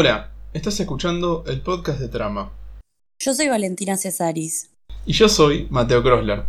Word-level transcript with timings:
Hola, 0.00 0.30
estás 0.52 0.78
escuchando 0.78 1.42
el 1.48 1.60
podcast 1.60 1.98
de 1.98 2.06
Trama. 2.06 2.52
Yo 3.18 3.34
soy 3.34 3.48
Valentina 3.48 3.96
Cesaris. 3.96 4.70
Y 5.04 5.12
yo 5.12 5.28
soy 5.28 5.66
Mateo 5.70 6.04
Krosler. 6.04 6.44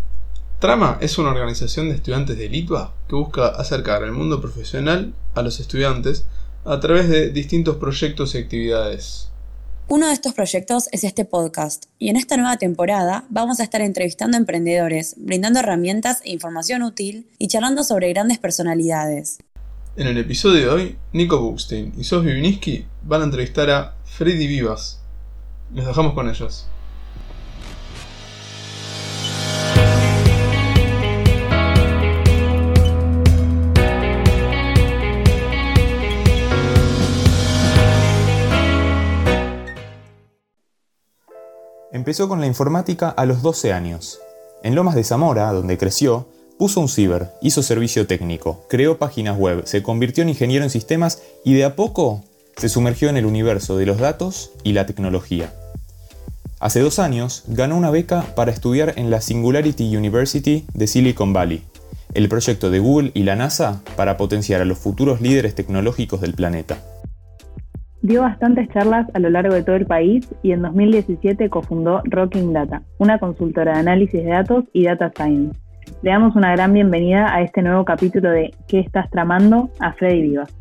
Trama 0.60 1.00
es 1.02 1.18
una 1.18 1.32
organización 1.32 1.90
de 1.90 1.96
estudiantes 1.96 2.38
de 2.38 2.48
Litva 2.48 2.94
que 3.08 3.16
busca 3.16 3.48
acercar 3.48 4.04
el 4.04 4.12
mundo 4.12 4.40
profesional 4.40 5.16
a 5.34 5.42
los 5.42 5.60
estudiantes 5.60 6.26
a 6.64 6.80
través 6.80 7.10
de 7.10 7.32
distintos 7.32 7.78
proyectos 7.78 8.36
y 8.36 8.38
actividades. 8.38 9.30
Uno 9.88 10.06
de 10.06 10.14
estos 10.14 10.36
proyectos 10.36 10.88
es 10.92 11.04
este 11.04 11.26
podcast, 11.26 11.86
y 11.98 12.10
en 12.10 12.18
esta 12.18 12.38
nueva 12.38 12.58
temporada 12.58 13.26
vamos 13.30 13.60
a 13.60 13.64
estar 13.64 13.82
entrevistando 13.82 14.38
emprendedores, 14.38 15.16
brindando 15.18 15.58
herramientas 15.58 16.22
e 16.24 16.30
información 16.30 16.84
útil 16.84 17.28
y 17.40 17.48
charlando 17.48 17.84
sobre 17.84 18.14
grandes 18.14 18.38
personalidades. 18.38 19.40
En 19.96 20.08
el 20.08 20.18
episodio 20.18 20.60
de 20.62 20.70
hoy, 20.70 20.98
Nico 21.14 21.42
Buchstein 21.42 21.94
y 21.98 22.04
Sofie 22.04 22.34
Viniski 22.34 22.86
van 23.04 23.22
a 23.22 23.26
entrevistar 23.26 23.70
a 23.70 23.96
Freddy 24.06 24.48
Vivas. 24.48 25.02
Los 25.74 25.86
dejamos 25.88 26.14
con 26.14 26.30
ellos. 26.30 26.68
Empezó 41.92 42.30
con 42.30 42.40
la 42.40 42.48
informática 42.48 43.10
a 43.10 43.26
los 43.26 43.42
12 43.42 43.74
años. 43.74 44.22
En 44.64 44.76
Lomas 44.76 44.96
de 44.96 45.04
Zamora, 45.04 45.52
donde 45.52 45.78
creció, 45.78 46.28
puso 46.60 46.82
un 46.82 46.90
ciber, 46.90 47.30
hizo 47.42 47.64
servicio 47.64 48.06
técnico, 48.06 48.66
creó 48.68 48.98
páginas 48.98 49.38
web, 49.38 49.62
se 49.64 49.82
convirtió 49.82 50.24
en 50.24 50.30
ingeniero 50.30 50.66
en 50.66 50.70
sistemas 50.70 51.24
y 51.46 51.54
de 51.54 51.64
a 51.64 51.78
poco 51.78 52.26
se 52.58 52.68
sumergió 52.68 53.08
en 53.08 53.16
el 53.16 53.26
universo 53.26 53.78
de 53.78 53.86
los 53.86 53.98
datos 53.98 54.52
y 54.66 54.74
la 54.74 54.86
tecnología. 54.86 55.54
Hace 56.60 56.82
dos 56.82 57.00
años 57.00 57.46
ganó 57.48 57.78
una 57.78 57.92
beca 57.92 58.26
para 58.36 58.52
estudiar 58.52 58.92
en 58.98 59.10
la 59.10 59.22
Singularity 59.22 59.96
University 59.96 60.66
de 60.74 60.88
Silicon 60.88 61.32
Valley, 61.32 61.64
el 62.14 62.28
proyecto 62.28 62.70
de 62.70 62.80
Google 62.80 63.12
y 63.14 63.24
la 63.24 63.38
NASA 63.38 63.82
para 63.96 64.18
potenciar 64.18 64.60
a 64.60 64.66
los 64.66 64.80
futuros 64.80 65.22
líderes 65.22 65.56
tecnológicos 65.56 66.20
del 66.20 66.34
planeta. 66.34 66.80
Dio 68.02 68.24
bastantes 68.24 68.68
charlas 68.74 69.08
a 69.14 69.20
lo 69.20 69.30
largo 69.30 69.54
de 69.54 69.64
todo 69.64 69.78
el 69.78 69.86
país 69.86 70.28
y 70.44 70.52
en 70.52 70.64
2017 70.64 71.50
cofundó 71.50 72.02
Rocking 72.04 72.52
Data, 72.52 72.84
una 72.98 73.18
consultora 73.18 73.76
de 73.76 73.80
análisis 73.80 74.22
de 74.22 74.30
datos 74.30 74.66
y 74.74 74.84
data 74.84 75.10
science. 75.16 75.58
Le 76.02 76.12
damos 76.12 76.36
una 76.36 76.52
gran 76.52 76.74
bienvenida 76.74 77.34
a 77.34 77.42
este 77.42 77.62
nuevo 77.62 77.84
capítulo 77.86 78.32
de 78.32 78.54
¿Qué 78.68 78.80
estás 78.80 79.10
tramando? 79.10 79.70
a 79.80 79.94
Freddy 79.94 80.22
Vivas. 80.22 80.56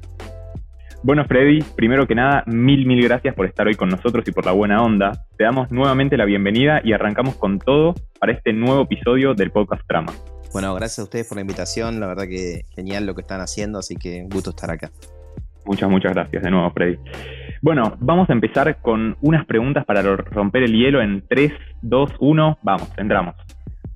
Bueno, 1.03 1.25
Freddy, 1.27 1.63
primero 1.77 2.07
que 2.07 2.15
nada, 2.15 2.43
mil, 2.47 2.85
mil 2.85 3.03
gracias 3.05 3.35
por 3.35 3.47
estar 3.47 3.67
hoy 3.67 3.77
con 3.77 3.89
nosotros 3.89 4.27
y 4.27 4.33
por 4.33 4.45
la 4.45 4.53
buena 4.53 4.83
onda. 4.83 5.13
Te 5.37 5.45
damos 5.45 5.71
nuevamente 5.71 6.17
la 6.17 6.25
bienvenida 6.25 6.81
y 6.83 6.93
arrancamos 6.93 7.37
con 7.37 7.61
todo 7.61 7.95
para 8.19 8.33
este 8.33 8.53
nuevo 8.53 8.83
episodio 8.83 9.35
del 9.35 9.53
podcast 9.53 9.87
Trama. 9.87 10.13
Bueno, 10.53 10.75
gracias 10.75 10.99
a 10.99 11.03
ustedes 11.05 11.29
por 11.29 11.37
la 11.37 11.43
invitación, 11.43 12.01
la 12.01 12.09
verdad 12.09 12.25
que 12.25 12.63
genial 12.75 13.07
lo 13.07 13.15
que 13.15 13.21
están 13.21 13.41
haciendo, 13.41 13.79
así 13.79 13.95
que 13.95 14.23
un 14.23 14.29
gusto 14.29 14.51
estar 14.51 14.71
acá. 14.71 14.91
Muchas, 15.65 15.89
muchas 15.89 16.15
gracias 16.15 16.43
de 16.43 16.51
nuevo, 16.51 16.71
Freddy. 16.71 16.99
Bueno, 17.63 17.97
vamos 18.01 18.29
a 18.31 18.33
empezar 18.33 18.81
con 18.81 19.17
unas 19.21 19.45
preguntas 19.47 19.85
para 19.85 20.03
romper 20.03 20.65
el 20.65 20.73
hielo 20.73 21.03
en 21.03 21.23
3, 21.29 21.53
2, 21.83 22.11
1. 22.19 22.59
Vamos, 22.63 22.89
entramos. 22.97 23.35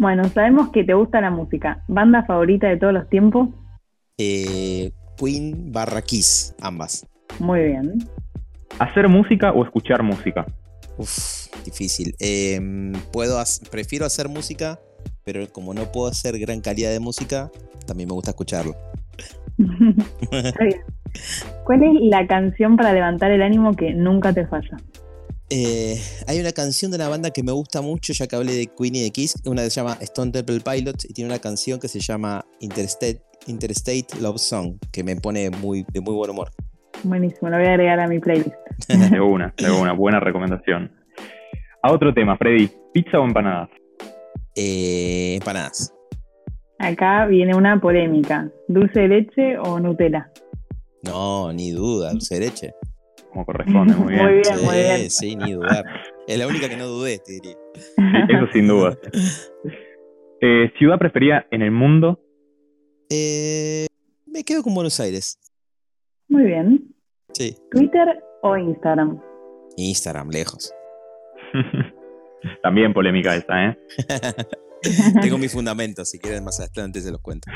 Bueno, 0.02 0.28
sabemos 0.30 0.70
que 0.70 0.82
te 0.82 0.94
gusta 0.94 1.20
la 1.20 1.30
música. 1.30 1.84
¿Banda 1.86 2.24
favorita 2.24 2.66
de 2.66 2.76
todos 2.76 2.92
los 2.92 3.08
tiempos? 3.08 3.50
Eh, 4.18 4.90
Queen 5.16 5.70
barra 5.70 6.02
Kiss, 6.02 6.56
ambas. 6.60 7.06
Muy 7.38 7.60
bien. 7.60 7.98
¿Hacer 8.80 9.06
música 9.06 9.52
o 9.52 9.62
escuchar 9.62 10.02
música? 10.02 10.44
Uf, 10.98 11.46
difícil. 11.64 12.16
Em, 12.18 12.90
puedo 13.12 13.40
prefiero 13.70 14.04
hacer 14.04 14.28
música, 14.28 14.80
pero 15.24 15.46
como 15.52 15.72
no 15.72 15.92
puedo 15.92 16.08
hacer 16.08 16.36
gran 16.36 16.60
calidad 16.60 16.90
de 16.90 16.98
música, 16.98 17.48
también 17.86 18.08
me 18.08 18.14
gusta 18.14 18.32
escucharlo. 18.32 18.74
¿Cuál 21.64 21.82
es 21.84 21.92
la 22.00 22.26
canción 22.26 22.76
para 22.76 22.92
levantar 22.92 23.30
el 23.30 23.40
ánimo 23.40 23.76
que 23.76 23.94
nunca 23.94 24.32
te 24.32 24.48
falla? 24.48 24.78
Eh, 25.54 26.00
hay 26.26 26.40
una 26.40 26.52
canción 26.52 26.90
de 26.90 26.96
una 26.96 27.10
banda 27.10 27.30
que 27.30 27.42
me 27.42 27.52
gusta 27.52 27.82
mucho, 27.82 28.14
ya 28.14 28.26
que 28.26 28.36
hablé 28.36 28.54
de 28.54 28.68
Queen 28.68 28.94
y 28.94 29.02
de 29.02 29.10
Kiss, 29.10 29.34
una 29.44 29.62
que 29.62 29.68
se 29.68 29.82
llama 29.82 29.98
Stone 30.00 30.32
Temple 30.32 30.60
Pilots 30.60 31.04
y 31.04 31.12
tiene 31.12 31.28
una 31.28 31.40
canción 31.40 31.78
que 31.78 31.88
se 31.88 32.00
llama 32.00 32.42
Interstate, 32.60 33.20
Interstate 33.48 34.06
Love 34.18 34.38
Song, 34.38 34.78
que 34.90 35.04
me 35.04 35.14
pone 35.16 35.50
muy, 35.50 35.84
de 35.92 36.00
muy 36.00 36.14
buen 36.14 36.30
humor. 36.30 36.48
Buenísimo, 37.02 37.50
lo 37.50 37.58
voy 37.58 37.66
a 37.66 37.72
agregar 37.72 38.00
a 38.00 38.08
mi 38.08 38.18
playlist. 38.18 38.54
de 38.88 39.20
una, 39.20 39.52
de 39.58 39.70
una, 39.70 39.92
buena 39.92 40.20
recomendación. 40.20 40.90
A 41.82 41.92
otro 41.92 42.14
tema, 42.14 42.38
Freddy, 42.38 42.70
¿pizza 42.94 43.20
o 43.20 43.26
empanadas? 43.26 43.68
Eh, 44.56 45.34
empanadas. 45.34 45.92
Acá 46.78 47.26
viene 47.26 47.54
una 47.54 47.78
polémica, 47.78 48.50
¿dulce 48.68 49.00
de 49.00 49.08
leche 49.08 49.58
o 49.58 49.78
Nutella? 49.78 50.30
No, 51.02 51.52
ni 51.52 51.72
duda, 51.72 52.12
dulce 52.12 52.36
de 52.36 52.40
leche. 52.40 52.72
Como 53.32 53.46
corresponde, 53.46 53.94
muy 53.94 54.12
bien. 54.14 54.24
muy 54.24 54.32
bien, 54.34 54.64
muy 54.64 54.74
bien. 54.74 55.10
Sí, 55.10 55.36
ni 55.36 55.52
dudar. 55.52 55.84
Es 56.26 56.38
la 56.38 56.46
única 56.46 56.68
que 56.68 56.76
no 56.76 56.86
dudé, 56.86 57.18
te 57.18 57.32
diría. 57.32 57.56
eso 58.28 58.46
sin 58.52 58.68
duda. 58.68 58.96
Eh, 60.44 60.72
¿Ciudad 60.76 60.98
preferida 60.98 61.46
en 61.52 61.62
el 61.62 61.70
mundo? 61.70 62.18
Eh, 63.08 63.86
me 64.26 64.42
quedo 64.42 64.64
con 64.64 64.74
Buenos 64.74 64.98
Aires. 64.98 65.38
Muy 66.28 66.42
bien. 66.42 66.92
Sí. 67.32 67.54
¿Twitter 67.70 68.20
o 68.42 68.56
Instagram? 68.56 69.20
Instagram, 69.76 70.30
lejos. 70.30 70.74
También 72.64 72.92
polémica 72.92 73.36
esa, 73.36 73.66
¿eh? 73.66 73.78
Tengo 75.20 75.38
mis 75.38 75.52
fundamentos, 75.52 76.10
si 76.10 76.18
quieren 76.18 76.42
más 76.42 76.58
adelante 76.58 77.00
se 77.00 77.12
los 77.12 77.20
cuento. 77.20 77.48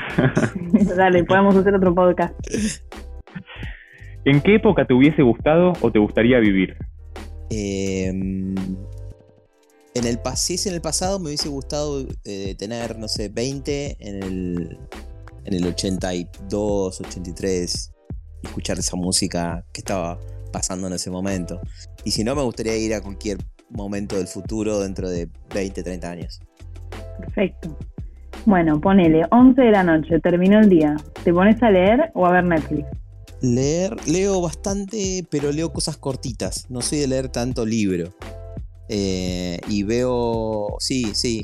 Dale, 0.95 1.25
podemos 1.25 1.57
hacer 1.57 1.75
otro 1.75 1.93
podcast. 1.93 2.39
¿En 4.27 4.41
qué 4.41 4.55
época 4.55 4.85
te 4.85 4.93
hubiese 4.93 5.21
gustado 5.21 5.71
o 5.79 5.89
te 5.89 5.99
gustaría 5.99 6.37
vivir? 6.39 6.75
Em, 7.49 8.55
en 9.95 10.05
el 10.05 10.19
en 10.19 10.73
el 10.73 10.81
pasado 10.81 11.17
me 11.17 11.27
hubiese 11.27 11.47
gustado 11.47 12.05
eh, 12.25 12.53
tener, 12.59 12.99
no 12.99 13.07
sé, 13.07 13.29
20 13.29 13.95
en 14.01 14.23
el, 14.23 14.79
en 15.45 15.53
el 15.53 15.65
82, 15.65 16.99
83, 16.99 17.93
y 18.43 18.47
escuchar 18.47 18.77
esa 18.77 18.97
música 18.97 19.63
que 19.71 19.79
estaba 19.79 20.19
pasando 20.51 20.87
en 20.87 20.93
ese 20.93 21.09
momento. 21.09 21.61
Y 22.03 22.11
si 22.11 22.25
no, 22.25 22.35
me 22.35 22.41
gustaría 22.41 22.75
ir 22.75 22.95
a 22.95 22.99
cualquier 22.99 23.37
momento 23.69 24.17
del 24.17 24.27
futuro 24.27 24.81
dentro 24.81 25.09
de 25.09 25.29
20, 25.55 25.83
30 25.83 26.11
años. 26.11 26.41
Perfecto. 27.17 27.77
Bueno, 28.45 28.81
ponele 28.81 29.23
11 29.31 29.61
de 29.61 29.71
la 29.71 29.83
noche, 29.83 30.19
terminó 30.19 30.59
el 30.59 30.67
día. 30.67 30.97
¿Te 31.23 31.31
pones 31.31 31.63
a 31.63 31.71
leer 31.71 32.11
o 32.13 32.25
a 32.25 32.31
ver 32.33 32.43
Netflix? 32.43 32.87
Leer, 33.41 33.95
leo 34.07 34.41
bastante, 34.41 35.25
pero 35.29 35.51
leo 35.51 35.71
cosas 35.71 35.97
cortitas. 35.97 36.69
No 36.69 36.81
soy 36.81 36.99
de 36.99 37.07
leer 37.07 37.29
tanto 37.29 37.65
libro. 37.65 38.13
Eh, 38.89 39.59
y 39.67 39.83
veo, 39.83 40.77
sí, 40.79 41.13
sí, 41.13 41.41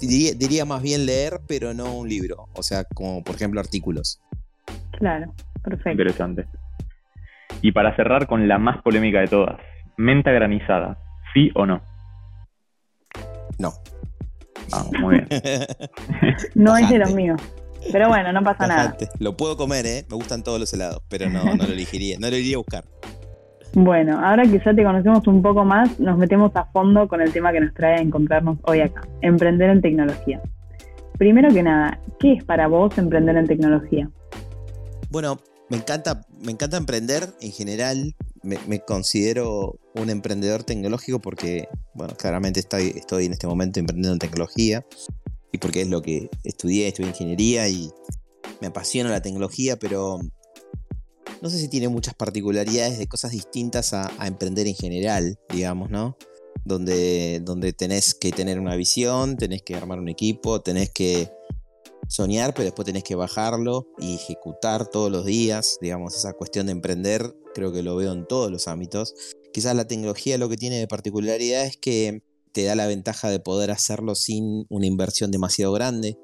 diría, 0.00 0.64
más 0.64 0.82
bien 0.82 1.04
leer, 1.04 1.40
pero 1.48 1.74
no 1.74 1.94
un 1.94 2.08
libro. 2.08 2.46
O 2.54 2.62
sea, 2.62 2.84
como 2.84 3.22
por 3.24 3.34
ejemplo 3.34 3.60
artículos. 3.60 4.20
Claro, 4.92 5.34
perfecto. 5.62 5.90
Interesante. 5.90 6.46
Y 7.60 7.72
para 7.72 7.94
cerrar 7.96 8.26
con 8.26 8.46
la 8.48 8.58
más 8.58 8.82
polémica 8.82 9.20
de 9.20 9.28
todas, 9.28 9.58
menta 9.96 10.30
granizada, 10.30 10.98
¿sí 11.34 11.50
o 11.54 11.66
no? 11.66 11.82
No. 13.58 13.72
Ah, 14.72 14.84
muy 15.00 15.16
bien. 15.16 15.28
no 16.54 16.76
es 16.76 16.88
de 16.88 16.98
los 16.98 17.14
míos. 17.14 17.40
Pero 17.92 18.08
bueno, 18.08 18.32
no 18.32 18.42
pasa 18.42 18.66
nada. 18.66 18.96
Lo 19.18 19.36
puedo 19.36 19.56
comer, 19.56 19.86
¿eh? 19.86 20.06
Me 20.08 20.16
gustan 20.16 20.42
todos 20.42 20.58
los 20.58 20.72
helados, 20.72 21.02
pero 21.08 21.28
no, 21.30 21.44
no 21.44 21.66
lo 21.66 21.72
elegiría, 21.72 22.18
no 22.18 22.28
lo 22.28 22.36
iría 22.36 22.56
a 22.56 22.58
buscar. 22.58 22.84
Bueno, 23.74 24.18
ahora 24.24 24.44
que 24.44 24.58
ya 24.58 24.74
te 24.74 24.82
conocemos 24.82 25.26
un 25.26 25.42
poco 25.42 25.64
más, 25.64 26.00
nos 26.00 26.16
metemos 26.16 26.50
a 26.54 26.64
fondo 26.64 27.06
con 27.08 27.20
el 27.20 27.30
tema 27.32 27.52
que 27.52 27.60
nos 27.60 27.74
trae 27.74 27.96
a 27.96 28.00
encontrarnos 28.00 28.58
hoy 28.62 28.80
acá, 28.80 29.06
emprender 29.20 29.68
en 29.68 29.82
tecnología. 29.82 30.40
Primero 31.18 31.52
que 31.52 31.62
nada, 31.62 32.00
¿qué 32.18 32.32
es 32.34 32.44
para 32.44 32.68
vos 32.68 32.96
emprender 32.96 33.36
en 33.36 33.46
tecnología? 33.46 34.08
Bueno, 35.10 35.38
me 35.68 35.76
encanta, 35.76 36.22
me 36.42 36.52
encanta 36.52 36.78
emprender 36.78 37.24
en 37.40 37.52
general. 37.52 38.14
Me, 38.42 38.56
me, 38.66 38.80
considero 38.80 39.78
un 39.94 40.08
emprendedor 40.08 40.62
tecnológico 40.62 41.18
porque, 41.18 41.68
bueno, 41.94 42.14
claramente 42.16 42.60
estoy, 42.60 42.94
estoy 42.96 43.26
en 43.26 43.32
este 43.32 43.46
momento 43.46 43.80
emprendiendo 43.80 44.12
en 44.12 44.18
tecnología 44.20 44.86
y 45.52 45.58
porque 45.58 45.82
es 45.82 45.88
lo 45.88 46.02
que 46.02 46.28
estudié, 46.44 46.88
estudié 46.88 47.10
ingeniería 47.10 47.68
y 47.68 47.90
me 48.60 48.68
apasiona 48.68 49.10
la 49.10 49.22
tecnología, 49.22 49.78
pero 49.78 50.20
no 51.42 51.50
sé 51.50 51.58
si 51.58 51.68
tiene 51.68 51.88
muchas 51.88 52.14
particularidades 52.14 52.98
de 52.98 53.06
cosas 53.06 53.32
distintas 53.32 53.92
a, 53.92 54.10
emprender 54.26 54.66
en 54.66 54.74
general, 54.74 55.38
digamos, 55.52 55.90
¿no? 55.90 56.16
Donde, 56.64 57.40
donde 57.44 57.72
tenés 57.72 58.14
que 58.14 58.32
tener 58.32 58.58
una 58.58 58.76
visión, 58.76 59.36
tenés 59.36 59.62
que 59.62 59.76
armar 59.76 60.00
un 60.00 60.08
equipo, 60.08 60.62
tenés 60.62 60.90
que 60.90 61.30
soñar, 62.08 62.54
pero 62.54 62.64
después 62.64 62.86
tenés 62.86 63.04
que 63.04 63.14
bajarlo 63.14 63.86
y 63.98 64.14
ejecutar 64.14 64.88
todos 64.88 65.10
los 65.10 65.24
días, 65.24 65.78
digamos, 65.80 66.16
esa 66.16 66.32
cuestión 66.32 66.66
de 66.66 66.72
emprender, 66.72 67.34
creo 67.54 67.72
que 67.72 67.82
lo 67.82 67.96
veo 67.96 68.12
en 68.12 68.26
todos 68.26 68.50
los 68.50 68.68
ámbitos. 68.68 69.14
Quizás 69.52 69.74
la 69.74 69.86
tecnología 69.86 70.38
lo 70.38 70.48
que 70.48 70.56
tiene 70.56 70.78
de 70.78 70.88
particularidad 70.88 71.64
es 71.64 71.76
que 71.76 72.22
te 72.56 72.64
da 72.64 72.74
la 72.74 72.86
ventaja 72.86 73.28
de 73.28 73.38
poder 73.38 73.70
hacerlo 73.70 74.14
sin 74.14 74.64
una 74.70 74.86
inversión 74.86 75.30
demasiado 75.30 75.74
grande. 75.74 76.16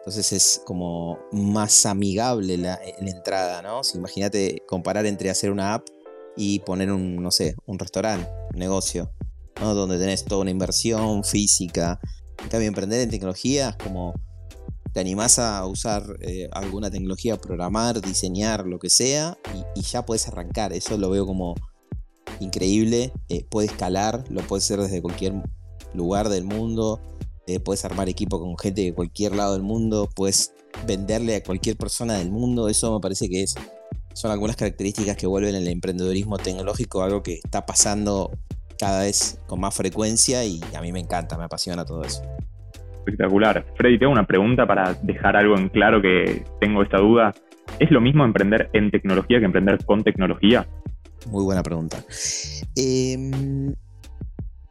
Entonces 0.00 0.30
es 0.34 0.60
como 0.66 1.18
más 1.32 1.86
amigable 1.86 2.58
la, 2.58 2.78
entrada, 2.98 3.62
¿no? 3.62 3.80
Imagínate 3.94 4.58
comparar 4.68 5.06
entre 5.06 5.30
hacer 5.30 5.50
una 5.50 5.72
app 5.72 5.88
y 6.36 6.58
poner 6.58 6.92
un, 6.92 7.16
no 7.16 7.30
sé, 7.30 7.54
un 7.64 7.78
restaurante, 7.78 8.30
un 8.52 8.58
negocio, 8.58 9.10
¿no? 9.58 9.74
Donde 9.74 9.98
tenés 9.98 10.26
toda 10.26 10.42
una 10.42 10.50
inversión 10.50 11.24
física. 11.24 11.98
En 12.42 12.50
cambio, 12.50 12.68
emprender 12.68 13.00
en 13.00 13.08
tecnología 13.08 13.70
es 13.70 13.76
como 13.76 14.12
te 14.92 15.00
animás 15.00 15.38
a 15.38 15.64
usar 15.64 16.04
eh, 16.20 16.50
alguna 16.52 16.90
tecnología, 16.90 17.38
programar, 17.38 18.02
diseñar, 18.02 18.66
lo 18.66 18.78
que 18.78 18.90
sea, 18.90 19.38
y, 19.74 19.80
ya 19.80 20.04
puedes 20.04 20.28
arrancar. 20.28 20.74
Eso 20.74 20.98
lo 20.98 21.08
veo 21.08 21.24
como 21.24 21.54
increíble. 22.38 23.14
Eh, 23.30 23.46
puede 23.48 23.68
escalar, 23.68 24.24
lo 24.28 24.46
puedes 24.46 24.64
hacer 24.64 24.80
desde 24.82 25.00
cualquier 25.00 25.32
lugar 25.94 26.28
del 26.28 26.44
mundo. 26.44 27.00
Eh, 27.46 27.60
puedes 27.60 27.84
armar 27.84 28.08
equipo 28.08 28.40
con 28.40 28.56
gente 28.58 28.82
de 28.82 28.94
cualquier 28.94 29.34
lado 29.34 29.54
del 29.54 29.62
mundo. 29.62 30.08
Puedes 30.14 30.52
venderle 30.86 31.36
a 31.36 31.42
cualquier 31.42 31.76
persona 31.76 32.14
del 32.14 32.30
mundo. 32.30 32.68
Eso 32.68 32.94
me 32.94 33.00
parece 33.00 33.28
que 33.28 33.42
es, 33.42 33.54
son 34.14 34.30
algunas 34.30 34.56
características 34.56 35.16
que 35.16 35.26
vuelven 35.26 35.54
el 35.54 35.68
emprendedorismo 35.68 36.38
tecnológico, 36.38 37.02
algo 37.02 37.22
que 37.22 37.34
está 37.34 37.66
pasando 37.66 38.30
cada 38.78 39.02
vez 39.02 39.38
con 39.46 39.60
más 39.60 39.76
frecuencia 39.76 40.44
y 40.44 40.60
a 40.74 40.80
mí 40.80 40.90
me 40.90 41.00
encanta, 41.00 41.36
me 41.36 41.44
apasiona 41.44 41.84
todo 41.84 42.02
eso. 42.02 42.22
Espectacular. 43.00 43.64
Freddy, 43.76 43.98
tengo 43.98 44.12
una 44.12 44.26
pregunta 44.26 44.66
para 44.66 44.94
dejar 45.02 45.36
algo 45.36 45.56
en 45.56 45.68
claro 45.68 46.00
que 46.00 46.44
tengo 46.60 46.82
esta 46.82 46.98
duda. 46.98 47.34
¿Es 47.78 47.90
lo 47.90 48.00
mismo 48.00 48.24
emprender 48.24 48.70
en 48.72 48.90
tecnología 48.90 49.38
que 49.38 49.44
emprender 49.44 49.84
con 49.84 50.02
tecnología? 50.02 50.66
Muy 51.26 51.44
buena 51.44 51.62
pregunta. 51.62 52.02
Em, 52.76 53.74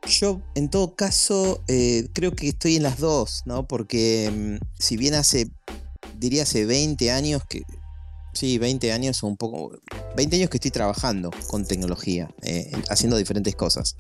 yo, 0.10 0.42
en 0.56 0.70
todo 0.70 0.96
caso, 0.96 1.64
eh, 1.68 2.10
creo 2.14 2.36
que 2.36 2.50
estoy 2.50 2.76
en 2.76 2.84
las 2.84 3.00
dos, 3.00 3.44
¿no? 3.46 3.68
Porque 3.68 4.26
em, 4.26 4.60
si 4.78 4.98
bien 4.98 5.14
hace, 5.14 5.50
diría 6.18 6.44
hace 6.44 6.66
20 6.66 7.12
años 7.12 7.44
que... 7.48 7.64
Sí, 8.34 8.58
20 8.58 8.92
años 8.92 9.24
o 9.24 9.28
un 9.28 9.38
poco... 9.38 9.72
20 10.16 10.36
años 10.36 10.50
que 10.50 10.58
estoy 10.58 10.72
trabajando 10.72 11.32
con 11.48 11.66
tecnología, 11.66 12.30
eh, 12.44 12.72
haciendo 12.90 13.18
diferentes 13.18 13.56
cosas. 13.56 13.96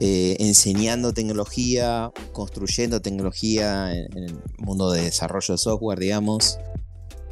Eh, 0.00 0.36
enseñando 0.38 1.12
tecnología, 1.12 2.12
construyendo 2.32 3.02
tecnología 3.02 3.92
en, 3.92 4.16
el 4.16 4.40
mundo 4.58 4.92
de 4.92 5.02
desarrollo 5.02 5.54
de 5.54 5.58
software, 5.58 5.98
digamos. 5.98 6.58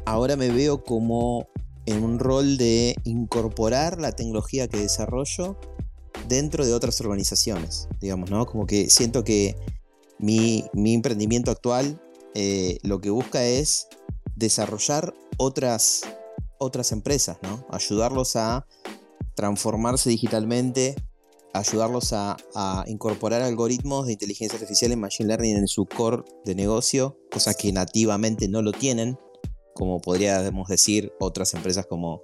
Ahora 0.05 0.35
me 0.35 0.49
veo 0.49 0.83
como 0.83 1.47
en 1.85 2.03
un 2.03 2.19
rol 2.19 2.57
de 2.57 2.95
incorporar 3.05 4.01
la 4.01 4.11
tecnología 4.11 4.67
que 4.67 4.79
desarrollo 4.79 5.57
dentro 6.27 6.65
de 6.65 6.73
otras 6.73 6.99
organizaciones, 7.01 7.87
digamos, 7.99 8.29
¿no? 8.29 8.45
Como 8.45 8.65
que 8.65 8.89
siento 8.89 9.23
que 9.23 9.55
mi, 10.19 10.65
emprendimiento 10.73 11.51
actual 11.51 12.01
eh, 12.33 12.77
lo 12.83 12.99
que 13.01 13.09
busca 13.09 13.43
es 13.43 13.87
desarrollar 14.35 15.13
otras, 15.37 16.01
otras 16.59 16.91
empresas, 16.91 17.37
¿no? 17.41 17.65
Ayudarlos 17.69 18.35
a 18.35 18.65
transformarse 19.35 20.09
digitalmente, 20.09 20.95
ayudarlos 21.53 22.13
a, 22.13 22.37
incorporar 22.87 23.41
algoritmos 23.41 24.07
de 24.07 24.13
inteligencia 24.13 24.57
artificial 24.57 24.91
y 24.91 24.95
machine 24.95 25.27
learning 25.27 25.57
en 25.57 25.67
su 25.67 25.85
core 25.85 26.23
de 26.45 26.55
negocio, 26.55 27.17
cosa 27.31 27.53
que 27.53 27.71
nativamente 27.71 28.47
no 28.47 28.61
lo 28.61 28.71
tienen, 28.71 29.17
como 29.73 29.99
podríamos 29.99 30.67
decir 30.67 31.13
otras 31.19 31.53
empresas 31.53 31.85
como 31.85 32.21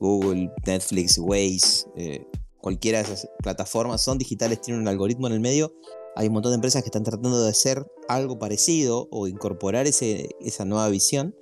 Google, 0.00 0.50
Netflix, 0.66 1.18
Waze, 1.18 1.86
eh, 1.96 2.26
cualquiera 2.62 2.98
de 2.98 3.04
esas 3.04 3.28
plataformas 3.42 4.00
son 4.02 4.16
digitales, 4.16 4.62
tienen 4.62 4.80
un 4.80 4.88
algoritmo 4.88 5.26
en 5.26 5.34
el 5.34 5.40
medio. 5.40 5.74
Hay 6.16 6.28
un 6.28 6.34
montón 6.34 6.52
de 6.52 6.56
empresas 6.56 6.82
que 6.82 6.86
están 6.86 7.02
tratando 7.02 7.42
de 7.42 7.50
hacer 7.50 7.84
algo 8.08 8.38
parecido 8.38 9.08
o 9.10 9.26
incorporar 9.26 9.86
esa 9.86 10.64
nueva 10.64 10.88
visión. 10.88 11.34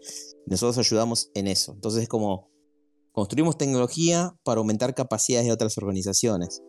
Nosotros 0.47 0.79
ayudamos 0.79 1.31
en 1.35 1.47
eso. 1.47 1.73
Entonces 1.75 2.03
es 2.03 2.09
como 2.09 2.51
construimos 3.13 3.59
tecnología 3.59 4.35
para 4.45 4.59
aumentar 4.59 4.95
capacidades 4.95 5.47
de 5.47 5.53
otras 5.53 5.77
organizaciones. 5.79 6.63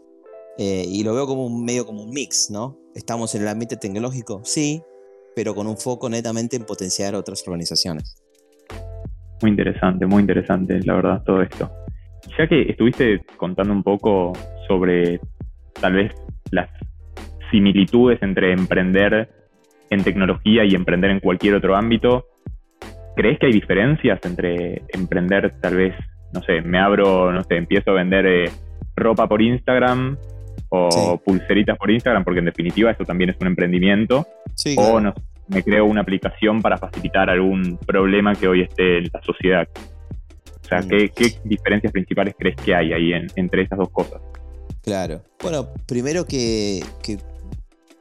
Eh, 0.57 0.85
y 0.87 1.03
lo 1.03 1.15
veo 1.15 1.25
como 1.25 1.45
un 1.45 1.63
medio 1.63 1.85
como 1.85 2.03
un 2.03 2.09
mix, 2.09 2.49
¿no? 2.51 2.77
Estamos 2.93 3.33
en 3.35 3.43
el 3.43 3.47
ambiente 3.47 3.77
tecnológico, 3.77 4.41
sí, 4.43 4.83
pero 5.33 5.55
con 5.55 5.65
un 5.65 5.77
foco 5.77 6.09
netamente 6.09 6.57
en 6.57 6.65
potenciar 6.65 7.15
otras 7.15 7.41
organizaciones. 7.47 8.17
Muy 9.41 9.51
interesante, 9.51 10.05
muy 10.05 10.21
interesante, 10.21 10.79
la 10.83 10.95
verdad, 10.95 11.23
todo 11.23 11.41
esto. 11.41 11.71
Ya 12.37 12.47
que 12.47 12.61
estuviste 12.61 13.21
contando 13.37 13.73
un 13.73 13.83
poco 13.83 14.33
sobre 14.67 15.19
tal 15.79 15.93
vez 15.93 16.13
las 16.51 16.69
similitudes 17.49 18.21
entre 18.21 18.53
emprender 18.53 19.29
en 19.89 20.03
tecnología 20.03 20.63
y 20.63 20.73
emprender 20.73 21.11
en 21.11 21.19
cualquier 21.19 21.55
otro 21.55 21.75
ámbito, 21.75 22.25
¿crees 23.15 23.37
que 23.39 23.47
hay 23.47 23.51
diferencias 23.51 24.19
entre 24.23 24.83
emprender 24.89 25.51
tal 25.59 25.75
vez, 25.75 25.95
no 26.33 26.41
sé, 26.41 26.61
me 26.61 26.79
abro, 26.79 27.31
no 27.31 27.43
sé, 27.43 27.57
empiezo 27.57 27.91
a 27.91 27.95
vender 27.95 28.25
eh, 28.25 28.49
ropa 28.95 29.27
por 29.27 29.41
Instagram 29.41 30.17
o 30.69 31.21
pulseritas 31.23 31.77
por 31.77 31.91
Instagram, 31.91 32.23
porque 32.23 32.39
en 32.39 32.45
definitiva 32.45 32.91
eso 32.91 33.03
también 33.03 33.31
es 33.31 33.35
un 33.41 33.47
emprendimiento. 33.47 34.25
o 34.77 34.99
no, 35.01 35.13
me 35.49 35.63
creo 35.63 35.85
una 35.85 36.01
aplicación 36.01 36.61
para 36.61 36.77
facilitar 36.77 37.29
algún 37.29 37.77
problema 37.85 38.33
que 38.35 38.47
hoy 38.47 38.61
esté 38.61 38.99
en 38.99 39.09
la 39.13 39.21
sociedad. 39.21 39.67
Sea, 40.79 40.87
¿qué, 40.87 41.39
diferencias 41.43 41.91
principales 41.91 42.33
crees 42.37 42.55
que 42.55 42.73
hay 42.73 42.93
ahí 42.93 43.11
entre 43.35 43.63
esas 43.63 43.77
dos 43.77 43.89
cosas? 43.89 44.21
Claro. 44.81 45.21
Bueno, 45.41 45.69
primero 45.85 46.25
que, 46.25 46.83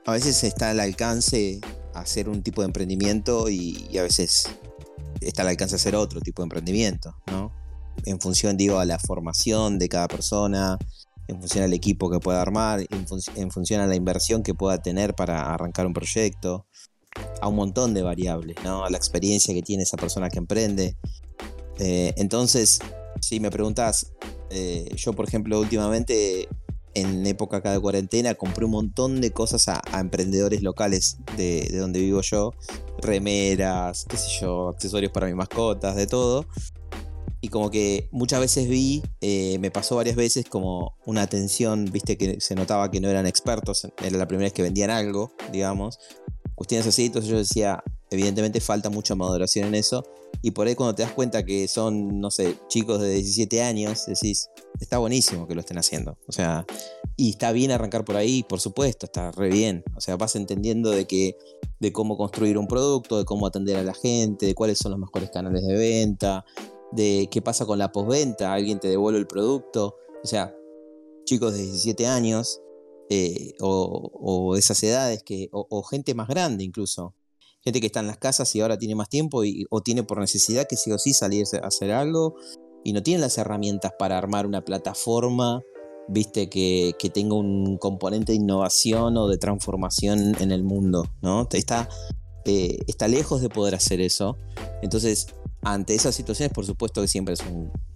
a 0.06 0.12
veces 0.12 0.44
está 0.44 0.70
al 0.70 0.80
alcance 0.80 1.60
hacer 1.94 2.28
un 2.28 2.42
tipo 2.42 2.62
de 2.62 2.66
emprendimiento 2.66 3.48
y, 3.48 3.86
y, 3.90 3.98
a 3.98 4.02
veces 4.02 4.48
está 5.20 5.42
al 5.42 5.48
alcance 5.48 5.74
hacer 5.76 5.94
otro 5.94 6.20
tipo 6.20 6.42
de 6.42 6.44
emprendimiento, 6.44 7.16
¿no? 7.26 7.52
En 8.06 8.20
función, 8.20 8.56
digo, 8.56 8.78
a 8.78 8.84
la 8.84 8.98
formación 8.98 9.78
de 9.78 9.88
cada 9.88 10.08
persona, 10.08 10.78
en 11.30 11.38
función 11.38 11.64
al 11.64 11.72
equipo 11.72 12.10
que 12.10 12.18
pueda 12.18 12.42
armar, 12.42 12.84
en, 12.90 13.50
función 13.50 13.80
a 13.80 13.86
la 13.86 13.94
inversión 13.94 14.42
que 14.42 14.54
pueda 14.54 14.78
tener 14.78 15.14
para 15.14 15.52
arrancar 15.52 15.86
un 15.86 15.92
proyecto, 15.92 16.66
a 17.40 17.48
un 17.48 17.56
montón 17.56 17.94
de 17.94 18.02
variables, 18.02 18.56
¿no? 18.64 18.84
A 18.84 18.90
la 18.90 18.96
experiencia 18.96 19.54
que 19.54 19.62
tiene 19.62 19.84
esa 19.84 19.96
persona 19.96 20.28
que 20.28 20.38
emprende. 20.38 20.96
Eh, 21.80 22.12
entonces, 22.16 22.78
si 23.20 23.40
me 23.40 23.50
preguntas, 23.50 24.12
eh, 24.50 24.88
yo 24.94 25.12
por 25.14 25.26
ejemplo 25.26 25.58
últimamente 25.58 26.48
en 26.94 27.24
época 27.26 27.58
acá 27.58 27.72
de 27.72 27.80
cuarentena 27.80 28.34
compré 28.34 28.64
un 28.64 28.72
montón 28.72 29.20
de 29.20 29.30
cosas 29.30 29.68
a, 29.68 29.80
emprendedores 30.00 30.62
locales 30.62 31.18
de, 31.36 31.68
de, 31.70 31.78
donde 31.78 32.00
vivo 32.00 32.20
yo, 32.20 32.52
remeras, 33.00 34.04
qué 34.08 34.16
sé 34.16 34.28
yo, 34.40 34.68
accesorios 34.68 35.12
para 35.12 35.26
mis 35.26 35.36
mascotas, 35.36 35.96
de 35.96 36.06
todo. 36.06 36.46
Y 37.42 37.48
como 37.48 37.70
que 37.70 38.08
muchas 38.12 38.40
veces 38.40 38.68
vi, 38.68 39.02
eh, 39.22 39.58
me 39.60 39.70
pasó 39.70 39.96
varias 39.96 40.14
veces 40.14 40.44
como 40.46 40.98
una 41.06 41.22
atención, 41.22 41.86
viste 41.86 42.18
que 42.18 42.38
se 42.38 42.54
notaba 42.54 42.90
que 42.90 43.00
no 43.00 43.08
eran 43.08 43.26
expertos, 43.26 43.88
era 44.04 44.18
la 44.18 44.28
primera 44.28 44.46
vez 44.46 44.52
que 44.52 44.62
vendían 44.62 44.90
algo, 44.90 45.32
digamos, 45.50 45.98
cuestiones 46.54 46.86
así, 46.86 47.06
entonces 47.06 47.30
yo 47.30 47.38
decía, 47.38 47.82
evidentemente 48.10 48.60
falta 48.60 48.90
mucha 48.90 49.14
maduración 49.14 49.68
en 49.68 49.76
eso, 49.76 50.04
y 50.42 50.52
por 50.52 50.66
ahí 50.66 50.74
cuando 50.74 50.94
te 50.94 51.02
das 51.02 51.12
cuenta 51.12 51.44
que 51.44 51.68
son, 51.68 52.20
no 52.20 52.30
sé, 52.30 52.56
chicos 52.68 53.00
de 53.00 53.14
17 53.14 53.62
años, 53.62 54.06
decís, 54.06 54.48
está 54.80 54.98
buenísimo 54.98 55.46
que 55.46 55.54
lo 55.54 55.60
estén 55.60 55.78
haciendo, 55.78 56.18
o 56.26 56.32
sea, 56.32 56.66
y 57.16 57.30
está 57.30 57.52
bien 57.52 57.70
arrancar 57.70 58.04
por 58.04 58.16
ahí, 58.16 58.42
por 58.42 58.60
supuesto, 58.60 59.06
está 59.06 59.30
re 59.32 59.48
bien, 59.48 59.84
o 59.96 60.00
sea, 60.00 60.16
vas 60.16 60.36
entendiendo 60.36 60.90
de 60.90 61.06
que 61.06 61.36
de 61.80 61.92
cómo 61.92 62.16
construir 62.16 62.58
un 62.58 62.66
producto, 62.66 63.18
de 63.18 63.24
cómo 63.24 63.46
atender 63.46 63.76
a 63.76 63.82
la 63.82 63.94
gente, 63.94 64.46
de 64.46 64.54
cuáles 64.54 64.78
son 64.78 64.92
los 64.92 65.00
mejores 65.00 65.30
canales 65.30 65.66
de 65.66 65.74
venta, 65.74 66.44
de 66.92 67.28
qué 67.30 67.42
pasa 67.42 67.66
con 67.66 67.78
la 67.78 67.92
postventa, 67.92 68.52
alguien 68.52 68.78
te 68.78 68.88
devuelve 68.88 69.18
el 69.18 69.26
producto. 69.26 69.96
O 70.22 70.26
sea, 70.26 70.54
chicos 71.24 71.54
de 71.54 71.62
17 71.62 72.06
años 72.06 72.60
eh, 73.08 73.54
o, 73.60 74.52
de 74.54 74.60
esas 74.60 74.82
edades, 74.82 75.22
que, 75.22 75.48
o, 75.52 75.82
gente 75.82 76.14
más 76.14 76.28
grande 76.28 76.64
incluso. 76.64 77.14
Gente 77.62 77.80
que 77.80 77.86
está 77.86 78.00
en 78.00 78.06
las 78.06 78.18
casas 78.18 78.54
y 78.54 78.60
ahora 78.60 78.78
tiene 78.78 78.94
más 78.94 79.08
tiempo 79.08 79.44
y, 79.44 79.66
o 79.70 79.82
tiene 79.82 80.02
por 80.02 80.18
necesidad 80.18 80.66
que 80.68 80.76
sí 80.76 80.92
o 80.92 80.98
sí 80.98 81.12
salir 81.12 81.44
a 81.62 81.66
hacer 81.66 81.92
algo 81.92 82.34
y 82.84 82.92
no 82.92 83.02
tiene 83.02 83.20
las 83.20 83.36
herramientas 83.38 83.92
para 83.98 84.16
armar 84.16 84.46
una 84.46 84.64
plataforma, 84.64 85.62
viste, 86.08 86.48
que, 86.48 86.94
tenga 87.12 87.34
un 87.34 87.76
componente 87.78 88.32
de 88.32 88.36
innovación 88.36 89.16
o 89.16 89.28
de 89.28 89.38
transformación 89.38 90.34
en 90.40 90.50
el 90.50 90.64
mundo, 90.64 91.04
¿no? 91.22 91.46
Está, 91.52 91.88
eh, 92.44 92.78
está 92.86 93.08
lejos 93.08 93.42
de 93.42 93.48
poder 93.48 93.74
hacer 93.74 94.00
eso. 94.00 94.36
Entonces, 94.82 95.26
ante 95.62 95.94
esas 95.94 96.14
situaciones, 96.14 96.52
por 96.52 96.64
supuesto 96.64 97.02
que 97.02 97.08
siempre 97.08 97.34
es 97.34 97.40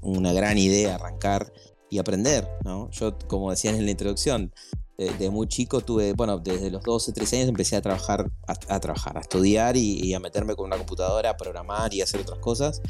una 0.03 0.33
gran 0.33 0.59
idea 0.59 0.97
arrancar 0.97 1.53
y 1.91 1.99
aprender, 1.99 2.47
¿no? 2.65 2.91
Yo, 2.91 3.17
como 3.27 3.51
decían 3.51 3.77
en 3.77 3.85
la 3.85 3.91
introducción, 3.91 4.53
de 4.97 5.31
muy 5.31 5.49
chico 5.49 5.81
tuve, 5.81 6.13
bueno, 6.13 6.39
desde 6.39 6.71
los 6.71 6.83
12, 6.83 7.13
13 7.13 7.37
años 7.37 7.49
empecé 7.49 7.77
a 7.77 7.83
trabajar, 7.83 8.31
a, 8.47 8.81
trabajar, 8.81 9.17
a 9.19 9.21
estudiar 9.21 9.77
y, 9.77 10.15
a 10.15 10.21
meterme 10.21 10.55
con 10.55 10.67
una 10.67 10.77
computadora, 10.77 11.31
a 11.31 11.37
programar 11.37 11.93
y 11.93 12.01
hacer 12.01 12.21
otras 12.21 12.39
cosas. 12.39 12.81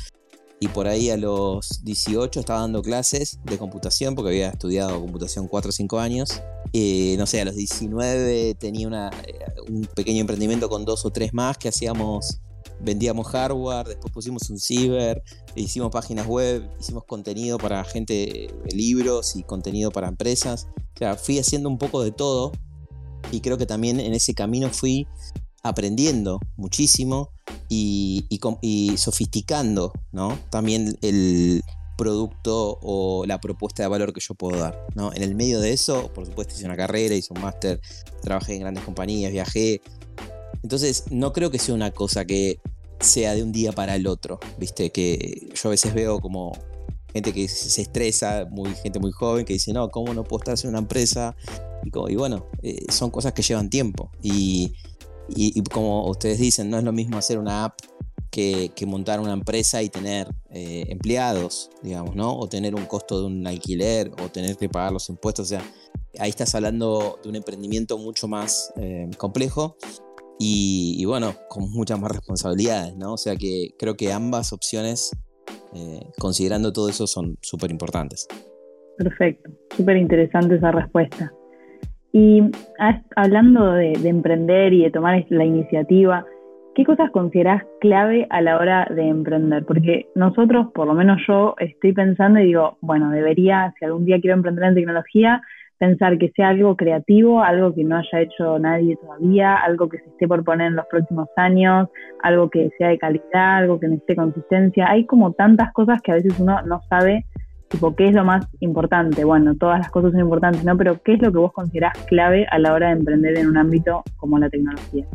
Y 0.61 0.69
por 0.69 0.87
ahí 0.87 1.11
a 1.11 1.17
los 1.17 1.85
18 1.85 2.41
estaba 2.41 2.61
dando 2.61 2.83
clases 2.83 3.39
de 3.45 3.59
computación 3.59 4.15
porque 4.15 4.31
había 4.31 4.49
estudiado 4.51 5.01
computación 5.01 5.49
4 5.49 5.69
o 5.69 5.73
5 5.73 5.99
años. 5.99 6.43
y 6.73 7.15
no 7.19 7.27
sé, 7.27 7.41
a 7.41 7.45
los 7.45 7.55
19 7.55 8.55
tenía 8.55 8.87
una, 8.87 9.11
eh, 9.27 9.39
un 9.69 9.87
pequeño 9.95 10.21
emprendimiento 10.21 10.69
con 10.69 10.85
dos 10.85 11.05
o 11.05 11.11
tres 11.11 11.33
más 11.33 11.57
que 11.59 11.69
hacíamos 11.69 12.41
vendíamos 12.81 13.27
hardware, 13.29 13.87
después 13.89 14.13
pusimos 14.13 14.51
un 14.51 14.59
ciber, 14.59 15.23
hicimos 15.55 15.91
páginas 15.91 16.27
web, 16.27 16.69
hicimos 16.81 17.05
contenido 17.05 17.59
para 17.59 17.85
gente, 17.85 18.49
libros 18.71 19.37
y 19.37 19.43
contenido 19.43 19.91
para 19.91 20.09
empresas. 20.09 20.69
Fui 21.23 21.39
haciendo 21.39 21.69
un 21.69 21.79
poco 21.79 22.03
de 22.03 22.13
todo 22.13 22.53
y 23.33 23.41
creo 23.41 23.59
que 23.59 23.67
también 23.67 24.01
en 24.01 24.15
ese 24.15 24.35
camino 24.35 24.71
fui 24.71 25.07
aprendiendo 25.63 26.41
muchísimo 26.57 27.31
y, 27.69 28.29
sofisticando 28.97 29.93
también 30.51 30.97
el 31.03 31.63
producto 31.97 32.79
o 32.83 33.25
la 33.27 33.41
propuesta 33.41 33.83
de 33.83 33.89
valor 33.89 34.13
que 34.13 34.21
yo 34.21 34.35
puedo 34.35 34.59
dar. 34.59 34.87
¿no? 34.95 35.13
En 35.13 35.23
el 35.23 35.35
medio 35.35 35.61
de 35.61 35.73
eso, 35.73 36.13
por 36.13 36.27
supuesto, 36.27 36.55
hice 36.55 36.67
una 36.67 36.77
carrera, 36.77 37.15
hice 37.15 37.33
un 37.33 37.41
máster, 37.41 37.81
trabajé 38.21 38.55
en 38.55 38.61
grandes 38.61 38.85
compañías, 38.85 39.33
viajé, 39.33 39.81
entonces, 40.65 41.05
no 41.11 41.35
creo 41.35 41.51
que 41.51 41.59
sea 41.59 41.75
una 41.75 41.91
cosa 41.91 42.25
que 42.25 42.59
sea 42.99 43.35
de 43.35 43.43
un 43.43 43.53
día 43.53 43.73
para 43.73 43.97
el 43.97 44.07
otro, 44.07 44.41
¿viste? 44.59 44.91
Que 44.91 45.51
yo 45.55 45.69
a 45.69 45.71
veces 45.71 45.93
veo 45.93 46.21
como 46.21 46.53
gente 47.13 47.35
que 47.35 47.47
se 47.49 47.83
estresa, 47.83 48.49
muy, 48.51 48.75
gente 48.75 48.99
muy 48.99 49.13
joven 49.13 49.45
que 49.45 49.53
dice, 49.53 49.75
no, 49.75 49.91
¿cómo 49.91 50.15
no 50.15 50.25
puedo 50.25 50.39
estar 50.39 50.59
en 50.65 50.71
una 50.71 50.79
empresa? 50.79 51.37
Y, 51.85 52.17
bueno, 52.17 52.47
eh, 52.63 52.83
son 52.89 53.11
cosas 53.11 53.35
que 53.35 53.43
llevan 53.43 53.69
tiempo. 53.69 54.11
Y, 54.23 54.73
como 55.71 56.09
ustedes 56.09 56.39
dicen, 56.39 56.71
no 56.71 56.79
es 56.79 56.85
lo 56.85 56.93
mismo 56.93 57.19
hacer 57.19 57.39
una 57.39 57.67
app 57.67 57.79
que, 58.31 58.73
montar 58.87 59.21
una 59.21 59.35
empresa 59.35 59.83
y 59.83 59.91
tener 59.91 60.35
eh, 60.49 60.87
empleados, 60.89 61.69
digamos, 61.83 62.17
¿no? 62.17 62.39
O 62.39 62.49
tener 62.49 62.75
un 62.75 62.87
costo 62.87 63.21
de 63.21 63.27
un 63.27 63.47
alquiler 63.47 64.11
o 64.23 64.31
tener 64.31 64.57
que 64.57 64.71
pagar 64.71 64.93
los 64.93 65.11
impuestos. 65.11 65.45
O 65.45 65.49
sea, 65.51 65.63
ahí 66.19 66.31
estás 66.31 66.55
hablando 66.55 67.19
de 67.23 67.29
un 67.29 67.37
emprendimiento 67.37 67.99
mucho 67.99 68.29
más 68.29 68.73
eh, 68.77 69.11
complejo 69.19 69.77
y, 70.39 71.05
bueno, 71.07 71.33
con 71.49 71.71
muchas 71.71 72.01
más 72.01 72.11
responsabilidades, 72.11 72.97
¿no? 72.97 73.15
O 73.15 73.17
sea 73.17 73.37
que 73.37 73.71
creo 73.79 73.95
que 73.95 74.13
ambas 74.13 74.53
opciones, 74.53 75.11
eh, 75.75 76.01
considerando 76.19 76.73
todo 76.73 76.89
eso, 76.89 77.07
son 77.07 77.37
súper 77.41 77.71
importantes. 77.71 78.27
Perfecto, 78.99 79.51
súper 79.77 79.97
interesante 79.97 80.57
esa 80.57 80.73
respuesta. 80.73 81.33
Y 82.13 82.43
hablando 83.17 83.73
de, 83.73 83.93
emprender 84.05 84.73
y 84.73 84.85
de 84.85 84.91
tomar 84.93 85.25
la 85.31 85.45
iniciativa, 85.45 86.25
¿qué 86.77 86.85
cosas 86.85 87.11
consideras 87.11 87.65
clave 87.81 88.29
a 88.31 88.41
la 88.41 88.57
hora 88.57 88.87
de 88.89 89.09
emprender? 89.09 89.65
Porque 89.65 90.07
nosotros, 90.15 90.69
por 90.75 90.87
lo 90.87 90.95
menos 90.95 91.21
yo, 91.27 91.57
estoy 91.59 91.93
pensando 91.93 92.39
y 92.39 92.47
digo, 92.47 92.79
bueno, 92.81 93.11
debería, 93.11 93.75
si 93.79 93.85
algún 93.85 94.05
día 94.05 94.21
quiero 94.21 94.37
emprender 94.37 94.65
en 94.65 94.75
tecnología, 94.77 95.43
pensar 95.79 96.19
que 96.19 96.31
sea 96.35 96.49
algo 96.49 96.77
creativo, 96.77 97.43
algo 97.43 97.75
que 97.75 97.85
no 97.85 97.97
haya 97.97 98.21
hecho 98.21 98.59
nadie 98.59 98.97
todavía, 98.97 99.57
algo 99.57 99.89
que 99.89 99.99
se 99.99 100.07
esté 100.07 100.29
por 100.29 100.45
poner 100.45 100.69
en 100.69 100.77
los 100.77 100.87
próximos 100.87 101.29
años, 101.37 101.89
algo 102.23 102.49
que 102.51 102.71
sea 102.79 102.89
de 102.89 102.99
calidad, 102.99 103.59
algo 103.59 103.81
que 103.81 103.89
necesite 103.89 104.17
consistencia. 104.17 104.89
Hay 104.89 105.07
como 105.07 105.33
tantas 105.33 105.73
cosas 105.73 106.01
que 106.03 106.13
a 106.13 106.17
veces 106.17 106.39
uno 106.39 106.63
no 106.63 106.81
sabe, 106.89 107.27
tipo, 107.69 107.95
qué 107.97 108.09
es 108.09 108.15
lo 108.15 108.25
más 108.25 108.47
importante. 108.61 109.25
Bueno, 109.25 109.55
todas 109.57 109.79
las 109.79 109.91
cosas 109.91 110.13
son 110.13 110.21
importantes, 110.21 110.65
¿no? 110.65 110.77
Pero 110.77 111.03
¿qué 111.03 111.15
es 111.15 111.23
lo 111.23 111.33
que 111.33 111.39
vos 111.39 111.53
considerás 111.53 111.93
clave 112.07 112.47
a 112.51 112.59
la 112.59 112.73
hora 112.73 112.89
de 112.89 112.95
emprender 112.95 113.39
en 113.39 113.49
un 113.49 113.57
ámbito 113.57 114.03
como 114.17 114.39
la 114.39 114.49
tecnología? 114.49 115.07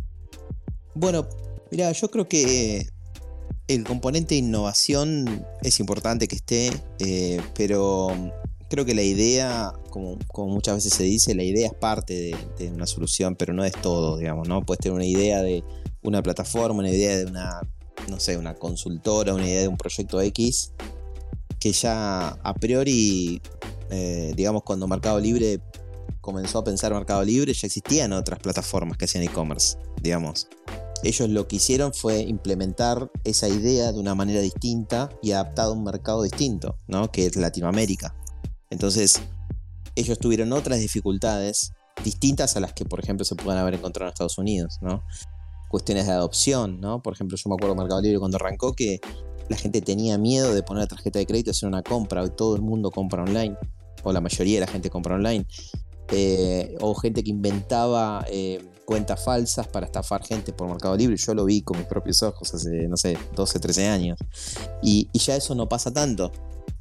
Bueno, 0.93 1.25
mira, 1.71 1.91
yo 1.91 2.09
creo 2.09 2.27
que 2.27 2.81
el 3.67 3.83
componente 3.83 4.35
innovación 4.35 5.45
es 5.61 5.79
importante 5.79 6.27
que 6.27 6.35
esté, 6.35 6.69
eh, 6.99 7.39
pero 7.55 8.09
creo 8.69 8.85
que 8.85 8.93
la 8.93 9.01
idea, 9.01 9.73
como, 9.89 10.17
muchas 10.47 10.75
veces 10.75 10.93
se 10.93 11.03
dice, 11.03 11.35
la 11.35 11.43
idea 11.43 11.67
es 11.67 11.73
parte 11.73 12.35
de, 12.57 12.71
una 12.71 12.85
solución, 12.85 13.35
pero 13.35 13.53
no 13.53 13.65
es 13.65 13.73
todo, 13.73 14.17
digamos, 14.17 14.47
¿no? 14.47 14.65
Puedes 14.65 14.81
tener 14.81 14.95
una 14.95 15.05
idea 15.05 15.41
de 15.41 15.63
una 16.03 16.21
plataforma, 16.21 16.79
una 16.79 16.91
idea 16.91 17.17
de 17.17 17.25
una, 17.25 17.59
no 18.09 18.19
sé, 18.19 18.37
una 18.37 18.53
consultora, 18.53 19.33
una 19.33 19.47
idea 19.47 19.61
de 19.61 19.67
un 19.67 19.77
proyecto 19.77 20.21
X, 20.21 20.71
que 21.59 21.71
ya 21.71 22.29
a 22.29 22.53
priori, 22.53 23.41
eh, 23.89 24.33
digamos, 24.35 24.63
cuando 24.63 24.87
Mercado 24.87 25.19
Libre 25.19 25.59
comenzó 26.21 26.59
a 26.59 26.63
pensar 26.63 26.93
Mercado 26.93 27.23
Libre, 27.23 27.53
ya 27.53 27.65
existían 27.65 28.13
otras 28.13 28.39
plataformas 28.39 28.97
que 28.97 29.05
hacían 29.05 29.23
e-commerce, 29.23 29.77
digamos. 30.01 30.47
Ellos 31.01 31.29
lo 31.29 31.47
que 31.47 31.55
hicieron 31.55 31.93
fue 31.93 32.19
implementar 32.19 33.09
esa 33.23 33.47
idea 33.47 33.93
de 33.93 33.99
una 33.99 34.15
manera 34.15 34.41
distinta 34.41 35.09
y 35.21 35.31
adaptada 35.31 35.69
a 35.69 35.71
un 35.71 35.83
mercado 35.83 36.23
distinto, 36.23 36.77
¿no? 36.87 37.09
que 37.09 37.25
es 37.25 37.37
Latinoamérica. 37.37 38.18
Entonces, 38.69 39.21
ellos 39.95 40.19
tuvieron 40.19 40.53
otras 40.53 40.79
dificultades 40.79 41.71
distintas 42.03 42.55
a 42.55 42.59
las 42.59 42.73
que, 42.73 42.85
por 42.85 42.99
ejemplo, 42.99 43.25
se 43.25 43.35
puedan 43.35 43.59
haber 43.59 43.75
encontrado 43.75 44.07
en 44.07 44.13
Estados 44.13 44.37
Unidos, 44.37 44.77
¿no? 44.81 45.03
Cuestiones 45.69 46.07
de 46.07 46.13
adopción, 46.13 46.79
¿no? 46.79 47.01
Por 47.01 47.13
ejemplo, 47.13 47.37
yo 47.37 47.49
me 47.49 47.55
acuerdo 47.55 47.75
Mercado 47.75 48.01
Libre 48.01 48.19
cuando 48.19 48.37
arrancó 48.37 48.73
que 48.73 48.99
la 49.49 49.57
gente 49.57 49.81
tenía 49.81 50.17
miedo 50.17 50.53
de 50.53 50.63
poner 50.63 50.83
la 50.83 50.87
tarjeta 50.87 51.19
de 51.19 51.25
crédito 51.25 51.49
y 51.49 51.51
hacer 51.51 51.67
una 51.67 51.83
compra. 51.83 52.21
Hoy 52.21 52.31
todo 52.35 52.55
el 52.55 52.61
mundo 52.61 52.91
compra 52.91 53.23
online, 53.23 53.57
o 54.03 54.13
la 54.13 54.21
mayoría 54.21 54.55
de 54.55 54.65
la 54.65 54.71
gente 54.71 54.89
compra 54.89 55.15
online. 55.15 55.45
Eh, 56.11 56.75
o 56.81 56.95
gente 56.95 57.23
que 57.23 57.29
inventaba 57.29 58.25
eh, 58.29 58.63
cuentas 58.89 59.23
falsas 59.23 59.67
para 59.67 59.85
estafar 59.85 60.25
gente 60.25 60.51
por 60.51 60.67
Mercado 60.67 60.97
Libre. 60.97 61.15
Yo 61.15 61.35
lo 61.35 61.45
vi 61.45 61.61
con 61.61 61.77
mis 61.77 61.85
propios 61.85 62.23
ojos 62.23 62.51
hace, 62.55 62.87
no 62.87 62.97
sé, 62.97 63.15
12, 63.35 63.59
13 63.59 63.87
años. 63.87 64.17
y 64.81 65.07
ya 65.13 65.35
eso 65.35 65.53
no 65.53 65.69
pasa 65.69 65.93
tanto 65.93 66.31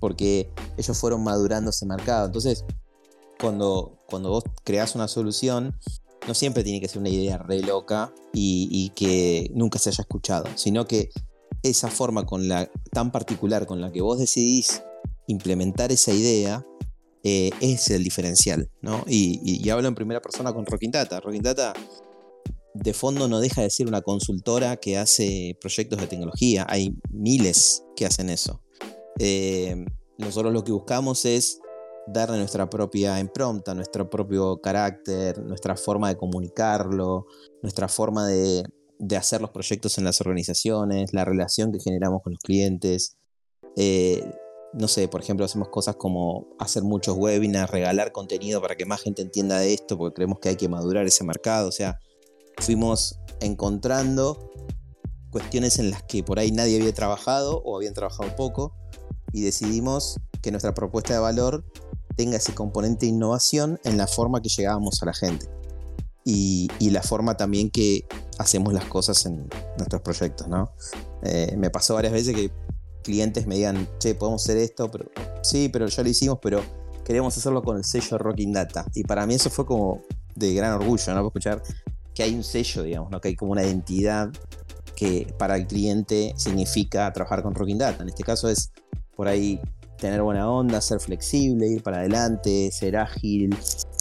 porque 0.00 0.50
ellos 0.78 0.96
fueron 0.96 1.22
madurando 1.22 1.68
ese 1.68 1.84
mercado. 1.84 2.24
Entonces, 2.24 2.64
cuando, 3.38 3.98
cuando 4.08 4.30
vos 4.30 4.44
creas 4.64 4.94
una 4.94 5.06
solución, 5.06 5.76
no 6.26 6.32
siempre 6.32 6.64
tiene 6.64 6.80
que 6.80 6.88
ser 6.88 6.98
una 6.98 7.10
idea 7.10 7.36
re 7.36 7.60
loca 7.60 8.10
y, 8.32 8.90
que 8.94 9.50
nunca 9.54 9.78
se 9.78 9.90
haya 9.90 10.02
escuchado, 10.02 10.46
sino 10.54 10.86
que 10.86 11.10
esa 11.62 11.88
forma 11.88 12.24
con 12.24 12.48
la, 12.48 12.70
tan 12.90 13.12
particular 13.12 13.66
con 13.66 13.82
la 13.82 13.92
que 13.92 14.00
vos 14.00 14.18
decidís 14.18 14.82
implementar 15.26 15.92
esa 15.92 16.12
idea 16.12 16.64
eh, 17.24 17.50
es 17.60 17.90
el 17.90 18.04
diferencial, 18.04 18.70
¿no? 18.80 19.04
Y, 19.06 19.68
hablo 19.70 19.88
en 19.88 19.94
primera 19.94 20.20
persona 20.20 20.52
con. 20.52 20.64
Rocking 20.66 20.90
Data 20.90 21.72
de 22.74 22.94
fondo 22.94 23.28
no 23.28 23.40
deja 23.40 23.62
de 23.62 23.70
ser 23.70 23.88
una 23.88 24.02
consultora 24.02 24.76
que 24.76 24.98
hace 24.98 25.56
proyectos 25.60 26.00
de 26.00 26.06
tecnología. 26.06 26.66
Hay 26.68 26.94
miles 27.10 27.84
que 27.96 28.06
hacen 28.06 28.30
eso. 28.30 28.62
Eh, 29.18 29.84
nosotros 30.16 30.52
lo 30.52 30.62
que 30.64 30.72
buscamos 30.72 31.24
es 31.24 31.60
darle 32.06 32.38
nuestra 32.38 32.70
propia 32.70 33.18
impronta, 33.20 33.74
nuestro 33.74 34.08
propio 34.08 34.60
carácter, 34.60 35.38
nuestra 35.42 35.76
forma 35.76 36.08
de 36.08 36.16
comunicarlo, 36.16 37.26
nuestra 37.62 37.88
forma 37.88 38.26
de, 38.26 38.64
hacer 39.16 39.40
los 39.40 39.50
proyectos 39.50 39.98
en 39.98 40.04
las 40.04 40.20
organizaciones, 40.20 41.12
la 41.12 41.24
relación 41.24 41.72
que 41.72 41.80
generamos 41.80 42.22
con 42.22 42.32
los 42.34 42.42
clientes. 42.42 43.16
Eh, 43.76 44.24
no 44.72 44.88
sé, 44.88 45.08
por 45.08 45.20
ejemplo, 45.20 45.44
hacemos 45.44 45.68
cosas 45.68 45.96
como 45.96 46.46
hacer 46.58 46.82
muchos 46.82 47.16
webinars, 47.16 47.70
regalar 47.70 48.12
contenido 48.12 48.60
para 48.60 48.76
que 48.76 48.84
más 48.84 49.00
gente 49.00 49.22
entienda 49.22 49.58
de 49.58 49.74
esto, 49.74 49.96
porque 49.96 50.14
creemos 50.14 50.38
que 50.40 50.50
hay 50.50 50.56
que 50.56 50.68
madurar 50.68 51.06
ese 51.06 51.24
mercado. 51.24 51.68
O 51.68 51.72
sea, 51.72 51.98
fuimos 52.58 53.18
encontrando 53.40 54.50
cuestiones 55.30 55.78
en 55.78 55.90
las 55.90 56.02
que 56.02 56.22
por 56.22 56.38
ahí 56.38 56.52
nadie 56.52 56.78
había 56.78 56.92
trabajado 56.92 57.62
o 57.64 57.76
habían 57.76 57.94
trabajado 57.94 58.34
poco 58.36 58.74
y 59.32 59.42
decidimos 59.42 60.18
que 60.42 60.50
nuestra 60.50 60.74
propuesta 60.74 61.14
de 61.14 61.20
valor 61.20 61.64
tenga 62.16 62.36
ese 62.36 62.54
componente 62.54 63.06
de 63.06 63.12
innovación 63.12 63.78
en 63.84 63.96
la 63.96 64.06
forma 64.06 64.40
que 64.42 64.48
llegábamos 64.48 65.02
a 65.02 65.06
la 65.06 65.14
gente 65.14 65.48
y, 66.24 66.90
la 66.90 67.02
forma 67.02 67.36
también 67.36 67.70
que 67.70 68.06
hacemos 68.38 68.74
las 68.74 68.84
cosas 68.84 69.24
en 69.24 69.48
nuestros 69.78 70.02
proyectos, 70.02 70.48
¿no? 70.48 70.72
Eh, 71.22 71.54
me 71.56 71.70
pasó 71.70 71.94
varias 71.94 72.12
veces 72.12 72.34
que 72.34 72.50
clientes 73.02 73.46
me 73.46 73.56
digan, 73.56 73.88
che, 73.98 74.14
podemos 74.14 74.42
hacer 74.42 74.58
esto, 74.58 74.90
pero 74.90 75.10
sí, 75.42 75.68
pero 75.68 75.86
ya 75.86 76.02
lo 76.02 76.08
hicimos, 76.08 76.38
pero 76.42 76.62
queremos 77.04 77.36
hacerlo 77.36 77.62
con 77.62 77.76
el 77.76 77.84
sello 77.84 78.18
Rocking 78.18 78.52
Data. 78.52 78.84
Y 78.94 79.02
para 79.04 79.26
mí 79.26 79.34
eso 79.34 79.50
fue 79.50 79.64
como 79.64 80.02
de 80.34 80.54
gran 80.54 80.74
orgullo, 80.74 81.14
¿no? 81.14 81.26
Escuchar 81.26 81.62
que 82.14 82.22
hay 82.22 82.34
un 82.34 82.44
sello, 82.44 82.82
digamos, 82.82 83.10
¿no? 83.10 83.20
Que 83.20 83.28
hay 83.28 83.36
como 83.36 83.52
una 83.52 83.64
identidad 83.64 84.30
que 84.94 85.32
para 85.38 85.56
el 85.56 85.66
cliente 85.66 86.34
significa 86.36 87.12
trabajar 87.12 87.42
con 87.42 87.54
Rocking 87.54 87.78
Data. 87.78 88.02
En 88.02 88.08
este 88.08 88.24
caso 88.24 88.48
es 88.48 88.72
por 89.14 89.28
ahí 89.28 89.60
tener 89.98 90.22
buena 90.22 90.50
onda, 90.50 90.80
ser 90.80 91.00
flexible, 91.00 91.66
ir 91.68 91.82
para 91.82 91.98
adelante, 91.98 92.70
ser 92.72 92.96
ágil, 92.96 93.56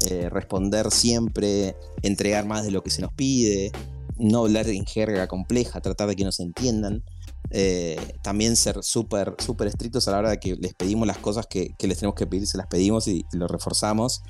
eh, 0.10 0.30
responder 0.30 0.92
siempre, 0.92 1.76
entregar 2.02 2.46
más 2.46 2.64
de 2.64 2.72
lo 2.72 2.84
que 2.84 2.90
se 2.90 3.02
nos 3.02 3.14
pide, 3.14 3.72
no 4.18 4.40
hablar 4.40 4.68
en 4.70 4.86
jerga 4.86 5.28
compleja, 5.28 5.82
tratar 5.82 6.08
de 6.08 6.16
que 6.16 6.24
nos 6.24 6.40
entiendan. 6.40 7.04
Eh, 7.52 7.98
también 8.24 8.56
ser 8.56 8.84
súper 8.84 9.36
súper 9.40 9.68
estrictos 9.68 10.08
a 10.08 10.12
la 10.12 10.20
hora 10.20 10.30
de 10.32 10.40
que 10.40 10.56
les 10.56 10.74
pedimos 10.74 11.08
las 11.08 11.18
cosas 11.18 11.48
que, 11.48 11.74
les 11.80 11.98
tenemos 11.98 12.16
que 12.16 12.28
pedir, 12.28 12.48
se 12.48 12.58
las 12.58 12.68
pedimos 12.68 13.08
y, 13.08 13.26
lo 13.34 13.48
reforzamos. 13.48 14.22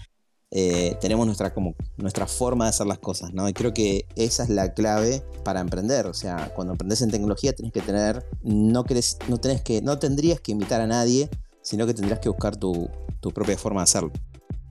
eh, 0.51 0.97
tenemos 1.01 1.25
nuestra, 1.25 1.53
como, 1.53 1.75
nuestra 1.97 2.25
forma 2.25 2.65
de 2.65 2.69
hacer 2.69 2.88
las 2.88 3.00
cosas, 3.00 3.33
¿no? 3.33 3.50
Y 3.50 3.53
creo 3.53 3.74
que 3.74 4.05
esa 4.15 4.43
es 4.43 4.50
la 4.50 4.74
clave 4.74 5.24
para 5.43 5.59
emprender. 5.59 6.07
O 6.07 6.13
sea, 6.13 6.53
cuando 6.55 6.74
emprendes 6.74 7.01
en 7.01 7.12
tecnología 7.12 7.53
tenés 7.53 7.74
que 7.74 7.81
tener, 7.81 8.25
no, 8.43 8.83
querés, 8.83 9.17
no, 9.27 9.39
que, 9.41 9.81
no 9.81 10.00
tendrías 10.00 10.39
que 10.39 10.53
imitar 10.53 10.81
a 10.81 10.88
nadie, 10.88 11.29
sino 11.62 11.86
que 11.86 11.93
tendrás 11.93 12.19
que 12.19 12.29
buscar 12.29 12.55
tu, 12.55 12.89
tu 13.19 13.31
propia 13.31 13.57
forma 13.57 13.81
de 13.81 13.86
hacerlo. 13.86 14.12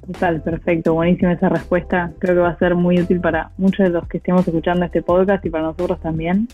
Total, 0.07 0.43
perfecto, 0.43 0.95
buenísima 0.95 1.33
esa 1.33 1.49
respuesta. 1.49 2.13
Creo 2.19 2.35
que 2.37 2.41
va 2.41 2.51
a 2.51 2.59
ser 2.59 2.75
muy 2.75 3.01
útil 3.01 3.21
para 3.21 3.51
muchos 3.59 3.87
de 3.87 3.91
los 3.91 4.07
que 4.09 4.19
estemos 4.19 4.47
escuchando 4.47 4.85
este 4.85 5.03
podcast 5.03 5.45
y 5.45 5.51
para 5.51 5.65
nosotros 5.65 6.01
también. 6.01 6.47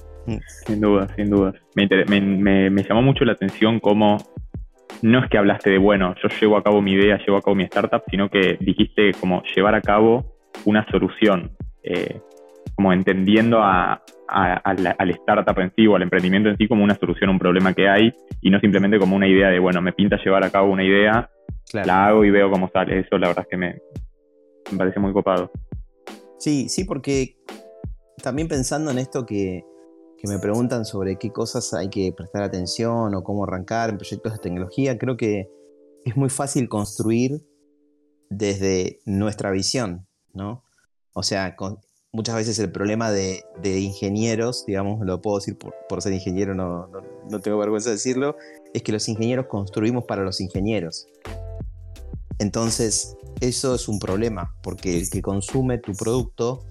Sin 0.66 0.80
duda, 0.80 1.08
sin 1.16 1.30
duda. 1.30 1.52
Me, 1.74 1.86
me, 2.20 2.70
me 2.70 2.82
llamó 2.82 3.02
mucho 3.02 3.24
la 3.24 3.32
atención 3.32 3.80
cómo 3.80 4.18
no 5.02 5.18
es 5.18 5.28
que 5.28 5.38
hablaste 5.38 5.70
de, 5.70 5.78
bueno, 5.78 6.14
yo 6.22 6.28
llevo 6.40 6.56
a 6.56 6.62
cabo 6.62 6.80
mi 6.80 6.92
idea, 6.92 7.18
llevo 7.18 7.36
a 7.36 7.42
cabo 7.42 7.56
mi 7.56 7.64
startup, 7.64 8.02
sino 8.10 8.28
que 8.28 8.56
dijiste 8.60 9.12
como 9.20 9.42
llevar 9.54 9.74
a 9.74 9.80
cabo 9.80 10.36
una 10.64 10.86
solución, 10.90 11.50
eh, 11.82 12.20
como 12.76 12.92
entendiendo 12.92 13.60
a, 13.60 14.02
al 14.28 15.10
startup 15.10 15.58
en 15.58 15.72
sí 15.76 15.86
o 15.86 15.96
al 15.96 16.02
emprendimiento 16.02 16.48
en 16.48 16.56
sí 16.56 16.68
como 16.68 16.84
una 16.84 16.94
solución 16.94 17.30
a 17.30 17.32
un 17.32 17.38
problema 17.38 17.74
que 17.74 17.88
hay 17.88 18.12
y 18.40 18.50
no 18.50 18.60
simplemente 18.60 18.98
como 18.98 19.16
una 19.16 19.26
idea 19.26 19.48
de, 19.48 19.58
bueno, 19.58 19.82
me 19.82 19.92
pinta 19.92 20.16
llevar 20.24 20.44
a 20.44 20.50
cabo 20.50 20.70
una 20.70 20.84
idea, 20.84 21.28
la 21.72 22.06
hago 22.06 22.24
y 22.24 22.30
veo 22.30 22.50
cómo 22.50 22.70
sale. 22.72 23.00
Eso 23.00 23.18
la 23.18 23.28
verdad 23.28 23.44
es 23.44 23.50
que 23.50 23.56
me, 23.56 23.80
me 24.70 24.78
parece 24.78 25.00
muy 25.00 25.12
copado. 25.12 25.50
Sí, 26.38 26.68
sí, 26.68 26.84
porque 26.84 27.36
también 28.22 28.48
pensando 28.48 28.90
en 28.90 28.98
esto 28.98 29.24
que 29.26 29.64
que 30.22 30.28
me 30.28 30.38
preguntan 30.38 30.84
sobre 30.84 31.16
qué 31.18 31.32
cosas 31.32 31.74
hay 31.74 31.90
que 31.90 32.12
prestar 32.16 32.44
atención 32.44 33.12
o 33.12 33.24
cómo 33.24 33.42
arrancar 33.42 33.90
en 33.90 33.98
proyectos 33.98 34.32
de 34.34 34.38
tecnología, 34.38 34.96
creo 34.96 35.16
que 35.16 35.50
es 36.04 36.16
muy 36.16 36.28
fácil 36.28 36.68
construir 36.68 37.44
desde 38.30 39.00
nuestra 39.04 39.50
visión, 39.50 40.06
¿no? 40.32 40.62
O 41.12 41.24
sea, 41.24 41.56
muchas 42.12 42.36
veces 42.36 42.56
el 42.60 42.70
problema 42.70 43.10
de, 43.10 43.42
ingenieros, 43.64 44.64
digamos, 44.64 45.04
lo 45.04 45.20
puedo 45.20 45.38
decir 45.38 45.58
por, 45.58 46.00
ser 46.00 46.12
ingeniero, 46.12 46.54
no, 46.54 46.86
no, 47.28 47.40
tengo 47.40 47.58
vergüenza 47.58 47.90
de 47.90 47.96
decirlo, 47.96 48.36
es 48.72 48.84
que 48.84 48.92
los 48.92 49.08
ingenieros 49.08 49.46
construimos 49.46 50.04
para 50.04 50.22
los 50.22 50.40
ingenieros. 50.40 51.08
Entonces, 52.42 53.16
eso 53.40 53.74
es 53.74 53.88
un 53.88 53.98
problema, 53.98 54.54
porque 54.62 54.98
el 54.98 55.08
que 55.08 55.22
consume 55.22 55.78
tu 55.78 55.92
producto 55.92 56.64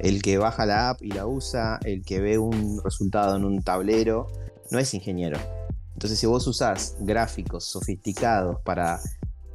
el 0.00 0.20
que 0.20 0.36
baja 0.36 0.66
la 0.66 0.90
app 0.90 1.02
y 1.02 1.12
la 1.12 1.26
usa, 1.26 1.78
el 1.84 2.04
que 2.04 2.20
ve 2.20 2.36
un 2.36 2.82
resultado 2.82 3.36
en 3.36 3.44
un 3.44 3.62
tablero, 3.62 4.26
no 4.70 4.80
es 4.80 4.92
ingeniero. 4.94 5.38
Entonces, 5.94 6.18
si 6.18 6.26
vos 6.26 6.44
usás 6.48 6.96
gráficos 6.98 7.64
sofisticados 7.64 8.60
para 8.62 8.98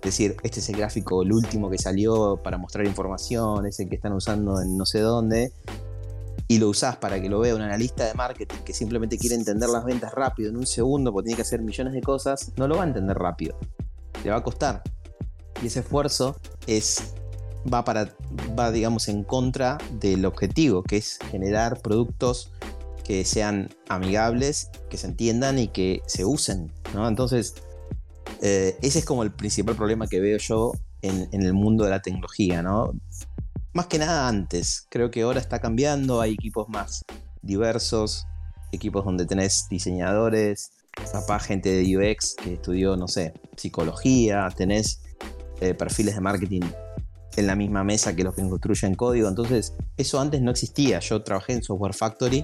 decir, 0.02 0.38
este 0.44 0.62
es 0.62 0.70
el 0.70 0.78
gráfico, 0.78 1.22
el 1.22 1.34
último 1.34 1.70
que 1.70 1.78
salió 1.78 2.40
para 2.42 2.58
mostrar 2.58 2.86
información, 2.88 3.66
es 3.66 3.78
el 3.82 3.90
que 3.90 3.96
están 3.96 4.14
usando 4.14 4.62
en 4.62 4.78
no 4.78 4.86
sé 4.86 5.02
dónde, 5.02 5.52
y 6.48 6.60
lo 6.60 6.70
usás 6.70 6.96
para 6.96 7.22
que 7.22 7.28
lo 7.28 7.40
vea 7.40 7.54
un 7.54 7.62
analista 7.62 8.06
de 8.06 8.14
marketing 8.14 8.60
que 8.64 8.74
simplemente 8.74 9.18
quiere 9.18 9.36
entender 9.36 9.68
las 9.68 9.84
ventas 9.84 10.14
rápido 10.14 10.50
en 10.50 10.56
un 10.56 10.66
segundo 10.66 11.12
porque 11.12 11.26
tiene 11.26 11.36
que 11.36 11.42
hacer 11.42 11.62
millones 11.62 11.92
de 11.92 12.02
cosas, 12.02 12.54
no 12.56 12.70
lo 12.70 12.78
va 12.78 12.84
a 12.84 12.88
entender 12.88 13.18
rápido. 13.18 13.60
Le 14.24 14.30
va 14.30 14.38
a 14.38 14.44
costar. 14.44 14.82
Y 15.62 15.68
ese 15.68 15.80
esfuerzo 15.80 16.36
es 16.68 17.14
va 17.72 17.84
para 17.84 18.14
va 18.58 18.72
digamos 18.72 19.08
en 19.08 19.24
contra 19.24 19.78
del 20.00 20.26
objetivo 20.26 20.84
que 20.84 20.98
es 20.98 21.20
generar 21.32 21.82
productos 21.82 22.52
que 23.04 23.26
sean 23.26 23.70
amigables 23.90 24.70
que 24.90 24.98
se 24.98 25.08
entiendan 25.08 25.60
y 25.60 25.68
que 25.70 26.02
se 26.06 26.26
usen 26.26 26.72
¿no? 26.94 27.08
entonces 27.08 27.56
eh, 28.42 28.78
ese 28.82 29.00
es 29.00 29.06
como 29.06 29.24
el 29.24 29.32
principal 29.32 29.76
problema 29.76 30.08
que 30.08 30.20
veo 30.20 30.38
yo 30.38 30.74
en, 31.02 31.28
el 31.32 31.54
mundo 31.54 31.86
de 31.86 31.92
la 31.92 32.02
tecnología 32.02 32.62
no 32.62 32.94
más 33.74 33.88
que 33.88 33.98
nada 33.98 34.28
antes 34.28 34.88
creo 34.90 35.12
que 35.12 35.22
ahora 35.22 35.40
está 35.40 35.60
cambiando 35.60 36.22
hay 36.22 36.34
equipos 36.34 36.70
más 36.70 37.06
diversos 37.42 38.26
equipos 38.72 39.06
donde 39.06 39.26
tenés 39.26 39.68
diseñadores 39.70 40.72
capaz 41.12 41.44
gente 41.44 41.70
de 41.70 41.98
UX 41.98 42.36
que 42.36 42.54
estudió 42.54 42.98
no 42.98 43.08
sé 43.08 43.34
psicología 43.56 44.50
tenés 44.56 45.02
eh, 45.62 45.74
perfiles 45.74 46.16
de 46.16 46.22
marketing 46.22 46.62
en 47.36 47.48
la 47.48 47.56
misma 47.56 47.84
mesa 47.84 48.16
que 48.16 48.24
los 48.24 48.36
que 48.36 48.42
construyen 48.42 48.96
código. 48.96 49.28
Entonces, 49.28 49.74
eso 49.96 50.20
antes 50.20 50.42
no 50.42 50.52
existía. 50.52 51.00
Yo 51.00 51.22
trabajé 51.24 51.54
en 51.54 51.64
Software 51.64 51.94
Factory, 51.94 52.44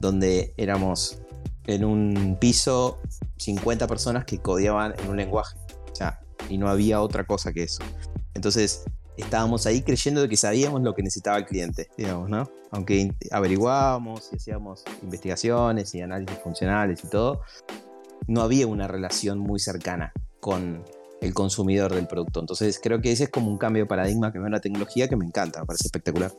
donde 0.00 0.54
éramos 0.56 1.18
en 1.66 1.84
un 1.84 2.36
piso 2.40 3.00
50 3.38 3.86
personas 3.86 4.24
que 4.24 4.38
codiaban 4.38 4.94
en 4.98 5.10
un 5.10 5.16
lenguaje. 5.16 5.56
O 5.58 6.50
y 6.50 6.58
no 6.58 6.68
había 6.68 7.00
otra 7.00 7.24
cosa 7.24 7.52
que 7.52 7.62
eso. 7.62 7.82
Entonces, 8.34 8.84
estábamos 9.16 9.66
ahí 9.66 9.82
creyendo 9.82 10.20
de 10.20 10.28
que 10.28 10.36
sabíamos 10.36 10.82
lo 10.82 10.94
que 10.94 11.02
necesitaba 11.02 11.38
el 11.38 11.46
cliente, 11.46 11.88
¿no? 11.96 12.50
Aunque 12.70 13.14
averiguábamos 13.30 14.30
y 14.32 14.36
hacíamos 14.36 14.84
investigaciones 15.02 15.94
y 15.94 16.00
análisis 16.00 16.38
funcionales 16.40 17.02
y 17.04 17.08
todo, 17.08 17.40
no 18.26 18.42
había 18.42 18.66
una 18.66 18.88
relación 18.88 19.38
muy 19.38 19.60
cercana 19.60 20.12
con 20.40 20.84
el 21.20 21.34
consumidor 21.34 21.92
del 21.92 22.06
producto. 22.06 22.40
Entonces 22.40 22.80
creo 22.82 23.00
que 23.00 23.12
ese 23.12 23.24
es 23.24 23.30
como 23.30 23.50
un 23.50 23.58
cambio 23.58 23.84
de 23.84 23.88
paradigma 23.88 24.32
que 24.32 24.38
veo 24.38 24.46
en 24.46 24.52
la 24.52 24.60
tecnología 24.60 25.08
que 25.08 25.16
me 25.16 25.24
encanta, 25.24 25.60
me 25.60 25.66
parece 25.66 25.86
espectacular. 25.86 26.30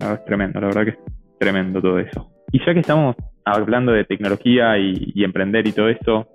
es 0.00 0.24
tremendo, 0.24 0.60
la 0.60 0.66
verdad 0.68 0.84
que 0.84 0.90
es 0.90 0.98
tremendo 1.38 1.80
todo 1.80 1.98
eso. 1.98 2.30
Y 2.50 2.64
ya 2.64 2.72
que 2.72 2.80
estamos 2.80 3.14
hablando 3.44 3.92
de 3.92 4.04
tecnología 4.04 4.78
y, 4.78 5.22
emprender 5.22 5.66
y 5.66 5.72
todo 5.72 5.88
eso, 5.88 6.28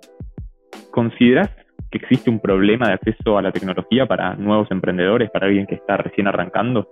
¿consideras 0.90 1.50
que 1.90 1.98
existe 1.98 2.30
un 2.30 2.40
problema 2.40 2.88
de 2.88 2.94
acceso 2.94 3.38
a 3.38 3.42
la 3.42 3.52
tecnología 3.52 4.06
para 4.06 4.34
nuevos 4.36 4.68
emprendedores, 4.70 5.30
para 5.30 5.46
alguien 5.46 5.66
que 5.66 5.76
está 5.76 5.96
recién 5.96 6.26
arrancando? 6.26 6.88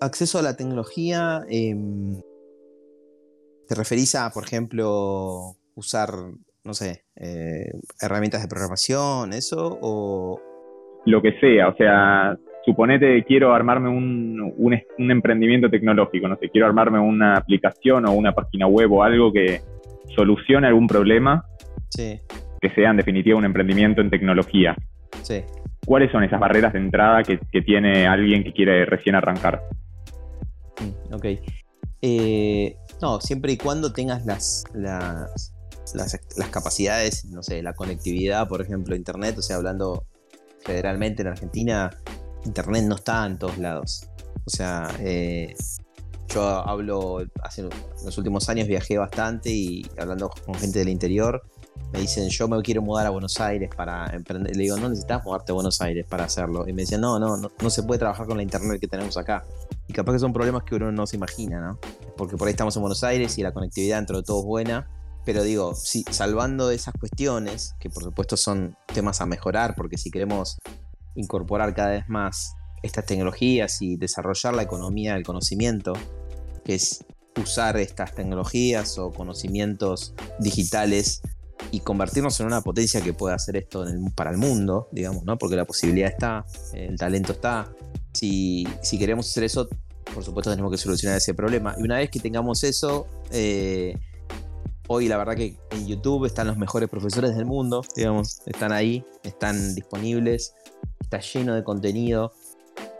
Acceso 0.00 0.38
a 0.38 0.42
la 0.42 0.56
tecnología, 0.56 1.42
em, 1.48 2.20
¿te 3.66 3.74
referís 3.74 4.14
a, 4.14 4.30
por 4.30 4.44
ejemplo, 4.44 5.56
usar 5.74 6.10
no 6.64 6.74
sé, 6.74 7.04
eh, 7.16 7.70
herramientas 8.00 8.42
de 8.42 8.48
programación, 8.48 9.32
eso, 9.32 9.78
o... 9.80 10.40
Lo 11.06 11.22
que 11.22 11.32
sea, 11.40 11.68
o 11.68 11.76
sea, 11.76 12.36
suponete 12.64 13.06
que 13.16 13.24
quiero 13.24 13.54
armarme 13.54 13.88
un, 13.88 14.52
un, 14.58 15.10
emprendimiento 15.10 15.70
tecnológico, 15.70 16.28
no 16.28 16.36
sé, 16.36 16.50
quiero 16.50 16.66
armarme 16.66 16.98
una 16.98 17.36
aplicación 17.36 18.06
o 18.06 18.12
una 18.12 18.32
página 18.32 18.66
web 18.66 18.92
o 18.92 19.02
algo 19.02 19.32
que 19.32 19.62
solucione 20.14 20.66
algún 20.66 20.86
problema, 20.86 21.44
sí. 21.88 22.20
que 22.60 22.70
sea 22.74 22.90
en 22.90 22.98
definitiva 22.98 23.38
un 23.38 23.46
emprendimiento 23.46 24.02
en 24.02 24.10
tecnología. 24.10 24.76
Sí. 25.22 25.42
¿Cuáles 25.86 26.12
son 26.12 26.22
esas 26.22 26.38
barreras 26.38 26.72
de 26.72 26.80
entrada 26.80 27.22
que, 27.22 27.38
tiene 27.62 28.06
alguien 28.06 28.44
que 28.44 28.52
quiere 28.52 28.84
recién 28.84 29.14
arrancar? 29.14 29.62
Mm, 30.80 31.14
ok. 31.14 31.26
Eh, 32.02 32.76
no, 33.00 33.20
siempre 33.20 33.52
y 33.52 33.56
cuando 33.56 33.92
tengas 33.92 34.26
las, 34.26 34.64
las, 34.74 35.54
las, 35.94 36.18
capacidades, 36.50 37.24
no 37.26 37.42
sé, 37.42 37.62
la 37.62 37.74
conectividad, 37.74 38.48
por 38.48 38.60
ejemplo, 38.60 38.94
Internet, 38.94 39.38
o 39.38 39.42
sea, 39.42 39.56
hablando 39.56 40.06
federalmente 40.60 41.22
en 41.22 41.28
Argentina, 41.28 41.90
Internet 42.44 42.84
no 42.84 42.96
está 42.96 43.26
en 43.26 43.38
todos 43.38 43.58
lados. 43.58 44.08
O 44.44 44.50
sea, 44.50 44.90
eh, 45.00 45.54
yo 46.28 46.42
hablo, 46.42 47.24
hace 47.42 47.62
los 48.04 48.18
últimos 48.18 48.48
años 48.48 48.68
viajé 48.68 48.98
bastante 48.98 49.50
y 49.50 49.86
hablando 49.98 50.30
con 50.30 50.54
gente 50.54 50.78
del 50.78 50.88
interior, 50.88 51.42
me 51.92 52.00
dicen, 52.00 52.28
yo 52.28 52.46
me 52.46 52.60
quiero 52.62 52.82
mudar 52.82 53.06
a 53.06 53.10
Buenos 53.10 53.40
Aires 53.40 53.68
para 53.76 54.06
emprender. 54.14 54.54
Le 54.54 54.62
digo, 54.62 54.76
no 54.76 54.88
necesitas 54.88 55.24
mudarte 55.24 55.50
a 55.50 55.54
Buenos 55.54 55.80
Aires 55.80 56.06
para 56.08 56.24
hacerlo. 56.24 56.68
Y 56.68 56.72
me 56.72 56.82
decían, 56.82 57.00
no, 57.00 57.18
no, 57.18 57.36
no, 57.36 57.50
no 57.60 57.70
se 57.70 57.82
puede 57.82 57.98
trabajar 57.98 58.26
con 58.26 58.36
la 58.36 58.42
internet 58.44 58.80
que 58.80 58.86
tenemos 58.86 59.16
acá. 59.16 59.44
Y 59.88 59.92
capaz 59.92 60.12
que 60.12 60.18
son 60.20 60.32
problemas 60.32 60.62
que 60.62 60.76
uno 60.76 60.92
no 60.92 61.06
se 61.06 61.16
imagina, 61.16 61.60
¿no? 61.60 61.78
Porque 62.16 62.36
por 62.36 62.46
ahí 62.46 62.52
estamos 62.52 62.76
en 62.76 62.82
Buenos 62.82 63.02
Aires 63.02 63.36
y 63.38 63.42
la 63.42 63.52
conectividad 63.52 63.96
dentro 63.96 64.18
de 64.18 64.22
todo 64.22 64.40
es 64.40 64.46
buena, 64.46 64.88
pero 65.24 65.42
digo, 65.42 65.74
sí, 65.74 66.04
salvando 66.10 66.70
esas 66.70 66.94
cuestiones, 66.98 67.74
que 67.78 67.90
por 67.90 68.02
supuesto 68.02 68.36
son 68.36 68.76
temas 68.92 69.20
a 69.20 69.26
mejorar, 69.26 69.74
porque 69.76 69.98
si 69.98 70.10
queremos 70.10 70.58
incorporar 71.14 71.74
cada 71.74 71.90
vez 71.90 72.08
más 72.08 72.54
estas 72.82 73.06
tecnologías 73.06 73.82
y 73.82 73.96
desarrollar 73.96 74.54
la 74.54 74.62
economía 74.62 75.14
del 75.14 75.24
conocimiento, 75.24 75.92
que 76.64 76.74
es 76.74 77.04
usar 77.40 77.76
estas 77.76 78.14
tecnologías 78.14 78.98
o 78.98 79.12
conocimientos 79.12 80.14
digitales 80.38 81.22
y 81.70 81.80
convertirnos 81.80 82.40
en 82.40 82.46
una 82.46 82.62
potencia 82.62 83.00
que 83.00 83.12
pueda 83.12 83.34
hacer 83.34 83.56
esto 83.56 83.84
para 84.14 84.30
el 84.30 84.38
mundo, 84.38 84.88
digamos, 84.92 85.24
¿no? 85.24 85.36
Porque 85.38 85.56
la 85.56 85.64
posibilidad 85.64 86.10
está, 86.10 86.44
el 86.72 86.96
talento 86.96 87.32
está. 87.32 87.70
Si, 88.12 88.66
si 88.82 88.98
queremos 88.98 89.28
hacer 89.28 89.44
eso, 89.44 89.68
por 90.14 90.24
supuesto 90.24 90.50
tenemos 90.50 90.72
que 90.72 90.78
solucionar 90.78 91.18
ese 91.18 91.34
problema. 91.34 91.74
Y 91.78 91.82
una 91.82 91.98
vez 91.98 92.10
que 92.10 92.18
tengamos 92.18 92.64
eso, 92.64 93.06
eh, 93.30 93.94
Hoy 94.92 95.06
la 95.06 95.18
verdad 95.18 95.36
que 95.36 95.56
en 95.70 95.86
YouTube 95.86 96.24
están 96.24 96.48
los 96.48 96.56
mejores 96.56 96.88
profesores 96.88 97.36
del 97.36 97.46
mundo, 97.46 97.84
digamos, 97.94 98.42
están 98.44 98.72
ahí, 98.72 99.04
están 99.22 99.76
disponibles, 99.76 100.52
está 100.98 101.20
lleno 101.20 101.54
de 101.54 101.62
contenido, 101.62 102.32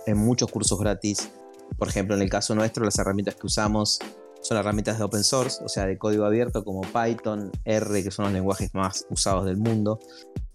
en 0.06 0.16
muchos 0.16 0.48
cursos 0.52 0.78
gratis. 0.78 1.30
Por 1.76 1.88
ejemplo, 1.88 2.14
en 2.14 2.22
el 2.22 2.30
caso 2.30 2.54
nuestro, 2.54 2.84
las 2.84 2.96
herramientas 3.00 3.34
que 3.34 3.44
usamos 3.48 3.98
son 4.40 4.56
herramientas 4.56 4.98
de 4.98 5.04
open 5.04 5.24
source, 5.24 5.64
o 5.64 5.68
sea, 5.68 5.84
de 5.84 5.98
código 5.98 6.24
abierto 6.24 6.64
como 6.64 6.82
Python, 6.82 7.50
R, 7.64 8.04
que 8.04 8.12
son 8.12 8.26
los 8.26 8.34
lenguajes 8.34 8.72
más 8.72 9.04
usados 9.10 9.44
del 9.44 9.56
mundo. 9.56 9.98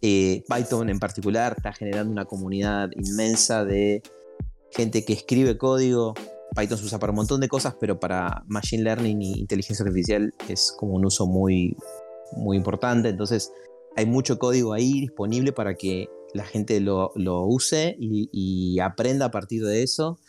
Eh, 0.02 0.42
Python 0.48 0.90
en 0.90 1.00
particular 1.00 1.56
está 1.58 1.74
generando 1.74 2.14
una 2.14 2.24
comunidad 2.24 2.92
inmensa 2.96 3.66
de 3.66 4.02
gente 4.72 5.04
que 5.04 5.12
escribe 5.12 5.58
código. 5.58 6.14
Python 6.56 6.78
se 6.78 6.86
usa 6.86 7.00
para 7.00 7.12
un 7.12 7.18
montón 7.18 7.42
de 7.42 7.48
cosas, 7.48 7.76
pero 7.80 8.00
para 8.00 8.44
Machine 8.48 8.84
Learning 8.84 9.22
y 9.22 9.40
inteligencia 9.40 9.84
artificial 9.84 10.34
es 10.48 10.74
como 10.78 10.94
un 10.94 11.06
uso 11.06 11.28
muy, 11.28 11.76
muy 12.34 12.58
importante. 12.58 13.10
Entonces, 13.10 13.52
hay 13.96 14.06
mucho 14.06 14.40
código 14.40 14.74
ahí 14.74 15.02
disponible 15.02 15.52
para 15.52 15.76
que 15.76 16.10
la 16.34 16.46
gente 16.46 16.80
lo, 16.80 17.12
use 17.16 17.96
y, 18.00 18.30
y, 18.32 18.80
aprenda 18.80 19.28
a 19.28 19.32
partir 19.32 19.66
de 19.66 19.84
eso 19.84 20.20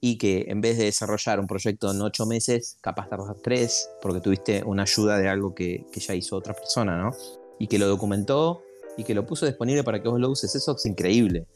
y 0.00 0.16
que 0.16 0.46
en 0.48 0.62
vez 0.62 0.78
de 0.78 0.84
desarrollar 0.84 1.38
un 1.38 1.46
proyecto 1.46 1.90
en 1.90 2.00
ocho 2.00 2.24
meses, 2.24 2.78
capaz 2.80 3.10
tardas 3.10 3.36
tres 3.42 3.90
porque 4.00 4.20
tuviste 4.20 4.62
una 4.64 4.82
ayuda 4.84 5.18
de 5.18 5.28
algo 5.28 5.54
que, 5.54 5.84
que, 5.92 6.00
ya 6.00 6.14
hizo 6.14 6.36
otra 6.36 6.54
persona, 6.54 6.96
¿no? 6.96 7.10
Y 7.58 7.66
que 7.66 7.78
lo 7.78 7.86
documentó 7.86 8.62
y 8.96 9.04
que 9.04 9.14
lo 9.14 9.26
puso 9.26 9.44
disponible 9.44 9.84
para 9.84 10.02
que 10.02 10.08
vos 10.08 10.18
lo 10.18 10.30
uses, 10.30 10.54
eso 10.54 10.74
es 10.74 10.86
increíble. 10.86 11.46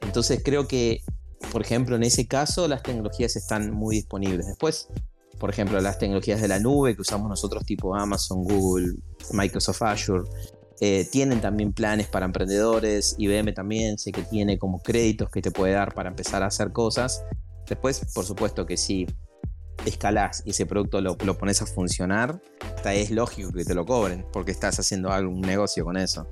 Entonces 0.00 0.42
creo 0.44 0.66
que, 0.66 1.02
por 1.50 1.62
ejemplo, 1.62 1.96
en 1.96 2.02
ese 2.02 2.26
caso 2.26 2.68
las 2.68 2.82
tecnologías 2.82 3.36
están 3.36 3.72
muy 3.72 3.96
disponibles. 3.96 4.46
Después, 4.46 4.88
por 5.38 5.50
ejemplo, 5.50 5.80
las 5.80 5.98
tecnologías 5.98 6.40
de 6.40 6.48
la 6.48 6.58
nube 6.58 6.94
que 6.94 7.02
usamos 7.02 7.28
nosotros 7.28 7.64
tipo 7.64 7.94
Amazon, 7.94 8.44
Google, 8.44 8.94
Microsoft 9.32 9.82
Azure, 9.82 10.24
eh, 10.80 11.06
tienen 11.10 11.40
también 11.40 11.72
planes 11.72 12.08
para 12.08 12.26
emprendedores, 12.26 13.14
IBM 13.18 13.52
también, 13.52 13.98
sé 13.98 14.12
que 14.12 14.22
tiene 14.22 14.58
como 14.58 14.82
créditos 14.82 15.30
que 15.30 15.40
te 15.40 15.50
puede 15.50 15.74
dar 15.74 15.94
para 15.94 16.08
empezar 16.08 16.42
a 16.42 16.46
hacer 16.46 16.72
cosas. 16.72 17.24
Después, 17.68 18.02
por 18.14 18.24
supuesto 18.24 18.66
que 18.66 18.76
si 18.76 19.06
escalás 19.86 20.42
y 20.44 20.50
ese 20.50 20.66
producto 20.66 21.00
lo, 21.00 21.16
lo 21.24 21.38
pones 21.38 21.62
a 21.62 21.66
funcionar, 21.66 22.40
hasta 22.76 22.94
es 22.94 23.10
lógico 23.10 23.52
que 23.52 23.64
te 23.64 23.74
lo 23.74 23.86
cobren, 23.86 24.26
porque 24.32 24.50
estás 24.50 24.78
haciendo 24.78 25.10
algún 25.10 25.40
negocio 25.40 25.84
con 25.84 25.96
eso. 25.96 26.26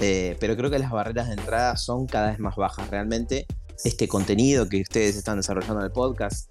Eh, 0.00 0.36
pero 0.40 0.56
creo 0.56 0.70
que 0.70 0.78
las 0.78 0.90
barreras 0.90 1.28
de 1.28 1.34
entrada 1.34 1.76
son 1.76 2.06
cada 2.06 2.30
vez 2.30 2.38
más 2.38 2.56
bajas. 2.56 2.88
Realmente, 2.90 3.46
este 3.84 4.08
contenido 4.08 4.68
que 4.68 4.80
ustedes 4.80 5.16
están 5.16 5.38
desarrollando 5.38 5.80
en 5.80 5.86
el 5.86 5.92
podcast 5.92 6.50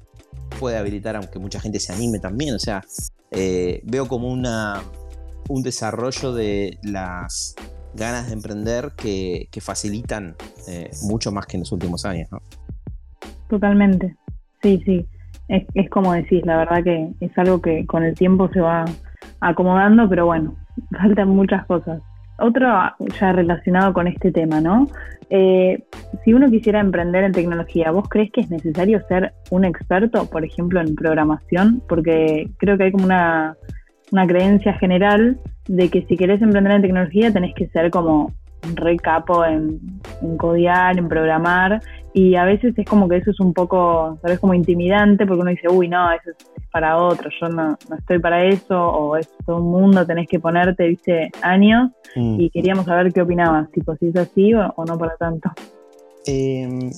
puede 0.59 0.77
habilitar 0.77 1.15
a 1.15 1.21
que 1.21 1.39
mucha 1.39 1.59
gente 1.59 1.79
se 1.79 1.93
anime 1.93 2.19
también. 2.19 2.55
O 2.55 2.59
sea, 2.59 2.83
eh, 3.31 3.81
veo 3.85 4.07
como 4.07 4.29
una, 4.29 4.81
un 5.49 5.63
desarrollo 5.63 6.33
de 6.33 6.77
las 6.83 7.55
ganas 7.93 8.27
de 8.27 8.33
emprender 8.33 8.91
que, 8.95 9.47
facilitan 9.61 10.35
eh, 10.67 10.89
mucho 11.03 11.31
más 11.31 11.45
que 11.45 11.57
en 11.57 11.61
los 11.61 11.71
últimos 11.71 12.05
años. 12.05 12.29
Totalmente, 13.49 14.15
sí, 14.61 14.81
sí. 14.85 15.05
Es, 15.47 15.65
es, 15.73 15.89
como 15.89 16.13
decís, 16.13 16.41
la 16.45 16.57
verdad 16.57 16.83
que 16.83 17.11
es 17.19 17.37
algo 17.37 17.61
que 17.61 17.85
con 17.85 18.03
el 18.03 18.15
tiempo 18.15 18.49
se 18.53 18.61
va 18.61 18.85
acomodando, 19.41 20.07
pero 20.09 20.25
bueno, 20.25 20.55
faltan 20.91 21.29
muchas 21.29 21.65
cosas. 21.65 22.01
Otro 22.39 22.67
ya 23.19 23.31
relacionado 23.31 23.93
con 23.93 24.07
este 24.07 24.31
tema, 24.31 24.59
¿no? 24.59 24.87
Eh, 25.29 25.83
si 26.23 26.33
uno 26.33 26.49
quisiera 26.49 26.79
emprender 26.79 27.23
en 27.23 27.31
tecnología, 27.31 27.91
¿vos 27.91 28.07
crees 28.09 28.31
que 28.31 28.41
es 28.41 28.49
necesario 28.49 29.01
ser 29.07 29.33
un 29.51 29.65
experto, 29.65 30.29
por 30.29 30.43
ejemplo, 30.43 30.81
en 30.81 30.95
programación? 30.95 31.81
Porque 31.87 32.49
creo 32.57 32.77
que 32.77 32.85
hay 32.85 32.91
como 32.91 33.05
una 33.05 33.55
una 34.13 34.27
creencia 34.27 34.73
general 34.73 35.39
de 35.67 35.89
que 35.89 36.03
si 36.03 36.15
querés 36.15 36.41
emprender 36.41 36.73
en 36.73 36.81
tecnología 36.83 37.33
tenés 37.33 37.55
que 37.55 37.67
ser 37.69 37.89
como 37.89 38.31
un 38.65 38.75
re 38.75 38.97
capo 38.97 39.45
en, 39.45 39.79
en 40.21 40.37
codiar, 40.37 40.97
en 40.97 41.07
programar, 41.07 41.81
y 42.13 42.35
a 42.35 42.45
veces 42.45 42.73
es 42.77 42.85
como 42.85 43.09
que 43.09 43.17
eso 43.17 43.31
es 43.31 43.39
un 43.39 43.53
poco, 43.53 44.17
tal 44.21 44.31
vez 44.31 44.39
como 44.39 44.53
intimidante, 44.53 45.25
porque 45.25 45.41
uno 45.41 45.51
dice, 45.51 45.67
uy, 45.67 45.87
no, 45.87 46.11
eso 46.11 46.29
es 46.29 46.67
para 46.71 46.97
otro, 46.97 47.29
yo 47.41 47.49
no, 47.49 47.77
no 47.89 47.95
estoy 47.97 48.19
para 48.19 48.45
eso, 48.45 48.79
o 48.79 49.17
es 49.17 49.27
todo 49.45 49.57
un 49.57 49.71
mundo, 49.71 50.05
tenés 50.05 50.27
que 50.27 50.39
ponerte, 50.39 50.87
viste, 50.87 51.31
años, 51.41 51.91
mm. 52.15 52.39
y 52.39 52.49
queríamos 52.49 52.85
saber 52.85 53.11
qué 53.11 53.21
opinabas, 53.21 53.71
tipo, 53.71 53.95
si 53.97 54.07
es 54.07 54.15
así 54.15 54.53
o, 54.53 54.73
no 54.85 54.97
para 54.97 55.15
tanto. 55.17 55.49
Eh, 56.25 56.91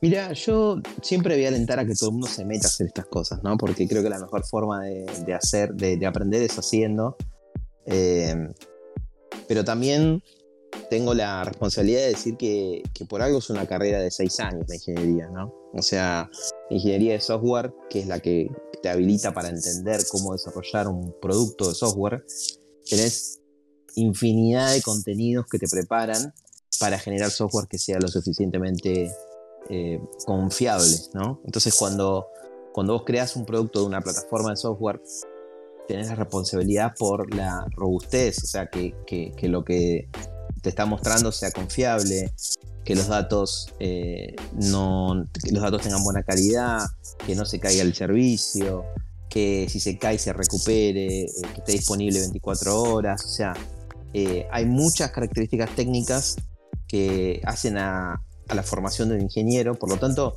Mira, 0.00 0.32
yo 0.32 0.80
siempre 1.02 1.34
voy 1.34 1.44
a 1.44 1.48
alentar 1.48 1.80
a 1.80 1.84
que 1.84 1.94
todo 1.94 2.10
el 2.10 2.12
mundo 2.12 2.28
se 2.28 2.44
meta 2.44 2.68
a 2.68 2.70
hacer 2.70 2.86
estas 2.86 3.06
cosas, 3.06 3.42
¿no? 3.42 3.56
Porque 3.56 3.88
creo 3.88 4.02
que 4.02 4.08
la 4.08 4.20
mejor 4.20 4.44
forma 4.44 4.84
de, 4.84 5.34
hacer, 5.34 5.74
de, 5.74 6.06
aprender 6.06 6.42
es 6.42 6.56
haciendo. 6.56 7.16
Eh, 7.84 8.48
pero 9.48 9.64
también 9.64 10.22
tengo 10.90 11.14
la 11.14 11.44
responsabilidad 11.44 12.00
de 12.00 12.08
decir 12.08 12.36
que, 12.36 12.82
por 13.08 13.22
algo 13.22 13.38
es 13.38 13.50
una 13.50 13.66
carrera 13.66 14.00
de 14.00 14.10
seis 14.10 14.40
años 14.40 14.66
de 14.66 14.76
ingeniería, 14.76 15.28
¿no? 15.28 15.54
O 15.74 15.82
sea, 15.82 16.30
ingeniería 16.70 17.12
de 17.12 17.20
software, 17.20 17.72
que 17.90 18.00
es 18.00 18.06
la 18.06 18.20
que 18.20 18.50
te 18.82 18.88
habilita 18.88 19.32
para 19.32 19.48
entender 19.48 20.00
cómo 20.10 20.32
desarrollar 20.32 20.88
un 20.88 21.14
producto 21.20 21.68
de 21.68 21.74
software, 21.74 22.24
tenés 22.88 23.40
infinidad 23.96 24.72
de 24.72 24.82
contenidos 24.82 25.46
que 25.50 25.58
te 25.58 25.66
preparan 25.68 26.32
para 26.78 26.98
generar 26.98 27.30
software 27.30 27.66
que 27.68 27.78
sea 27.78 27.98
lo 27.98 28.08
suficientemente 28.08 29.10
eh, 29.68 30.00
confiables, 30.24 31.10
¿no? 31.14 31.40
Entonces 31.44 31.74
cuando, 31.74 32.28
cuando 32.72 32.94
vos 32.94 33.02
creas 33.04 33.36
un 33.36 33.44
producto 33.44 33.80
de 33.80 33.86
una 33.86 34.00
plataforma 34.00 34.50
de 34.50 34.56
software, 34.56 35.02
tenés 35.88 36.08
la 36.08 36.14
responsabilidad 36.14 36.92
por 36.98 37.34
la 37.34 37.66
robustez, 37.74 38.44
o 38.44 38.46
sea, 38.46 38.66
que, 38.68 38.94
lo 39.42 39.64
que 39.64 40.08
te 40.62 40.68
está 40.68 40.86
mostrando 40.86 41.32
sea 41.32 41.50
confiable, 41.50 42.32
que 42.84 42.94
los 42.94 43.08
datos 43.08 43.72
eh, 43.80 44.34
no 44.54 45.26
los 45.50 45.62
datos 45.62 45.82
tengan 45.82 46.02
buena 46.02 46.22
calidad, 46.22 46.86
que 47.26 47.34
no 47.34 47.44
se 47.44 47.60
caiga 47.60 47.82
el 47.82 47.94
servicio, 47.94 48.84
que 49.28 49.66
si 49.68 49.80
se 49.80 49.98
cae 49.98 50.18
se 50.18 50.32
recupere, 50.32 51.24
eh, 51.24 51.28
que 51.54 51.60
esté 51.60 51.72
disponible 51.72 52.20
24 52.20 52.82
horas, 52.82 53.24
o 53.24 53.28
sea, 53.28 53.54
hay 54.50 54.64
muchas 54.64 55.10
características 55.10 55.70
técnicas 55.76 56.36
que 56.88 57.40
hacen 57.44 57.76
a, 57.78 58.20
la 58.52 58.62
formación 58.62 59.10
del 59.10 59.20
ingeniero. 59.20 59.74
Por 59.74 59.90
lo 59.90 59.98
tanto, 59.98 60.34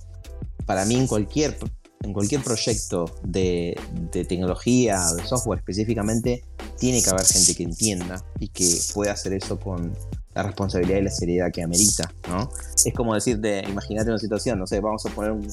para 0.66 0.86
mí 0.86 0.96
en 0.96 1.08
cualquier, 1.08 1.58
en 2.02 2.14
cualquier 2.14 2.44
proyecto 2.44 3.06
de, 3.24 3.80
tecnología 4.12 5.02
o 5.12 5.16
de 5.16 5.26
software 5.26 5.60
específicamente, 5.60 6.44
tiene 6.82 7.04
que 7.04 7.12
haber 7.12 7.28
gente 7.28 7.54
que 7.54 7.62
entienda 7.62 8.26
y 8.40 8.48
que 8.48 8.68
pueda 8.92 9.12
hacer 9.12 9.34
eso 9.34 9.60
con 9.60 9.96
la 10.34 10.42
responsabilidad 10.42 10.98
y 10.98 11.04
la 11.04 11.12
seriedad 11.12 11.52
que 11.54 11.62
amerita, 11.62 12.12
¿no? 12.28 12.50
Es 12.84 12.92
como 12.96 13.14
decirte, 13.14 13.64
imagínate 13.70 14.10
una 14.10 14.18
situación, 14.18 14.58
no 14.58 14.66
sé, 14.66 14.80
vamos 14.80 15.06
a 15.06 15.10
poner 15.12 15.32
un, 15.32 15.48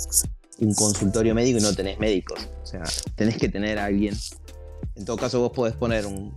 consultorio 0.74 1.34
médico 1.34 1.58
y 1.58 1.60
no 1.60 1.74
tenés 1.74 1.98
médicos. 1.98 2.48
O 2.62 2.66
sea, 2.66 2.82
tenés 3.14 3.36
que 3.36 3.50
tener 3.50 3.78
a 3.78 3.84
alguien 3.84 4.16
en 4.96 5.04
todo 5.04 5.18
caso, 5.18 5.38
vos 5.40 5.52
podés 5.52 5.74
poner 5.74 6.06
un, 6.06 6.32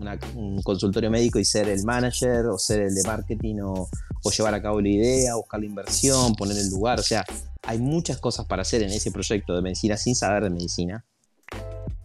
consultorio 0.61 1.09
médico 1.09 1.39
y 1.39 1.45
ser 1.45 1.69
el 1.69 1.83
manager 1.85 2.47
o 2.47 2.57
ser 2.57 2.81
el 2.81 2.93
de 2.93 3.03
marketing 3.03 3.59
o, 3.63 3.89
llevar 4.29 4.53
a 4.53 4.61
cabo 4.61 4.81
la 4.81 4.89
idea, 4.89 5.35
buscar 5.35 5.61
la 5.61 5.67
inversión, 5.67 6.35
poner 6.35 6.57
el 6.57 6.69
lugar. 6.69 6.99
O 6.99 7.03
sea, 7.03 7.23
hay 7.63 7.79
muchas 7.79 8.17
cosas 8.17 8.45
para 8.45 8.63
hacer 8.63 8.83
en 8.83 8.91
ese 8.91 9.09
proyecto 9.09 9.55
de 9.55 9.61
medicina 9.61 9.95
sin 9.95 10.15
saber 10.15 10.43
de 10.43 10.49
medicina. 10.49 11.05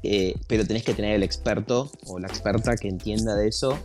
Eh, 0.02 0.34
pero 0.46 0.66
tenés 0.66 0.84
que 0.84 0.94
tener 0.94 1.14
el 1.14 1.22
experto 1.22 1.90
o 2.06 2.18
la 2.18 2.28
experta 2.28 2.76
que 2.76 2.88
entienda 2.88 3.34
de 3.34 3.48
eso 3.48 3.78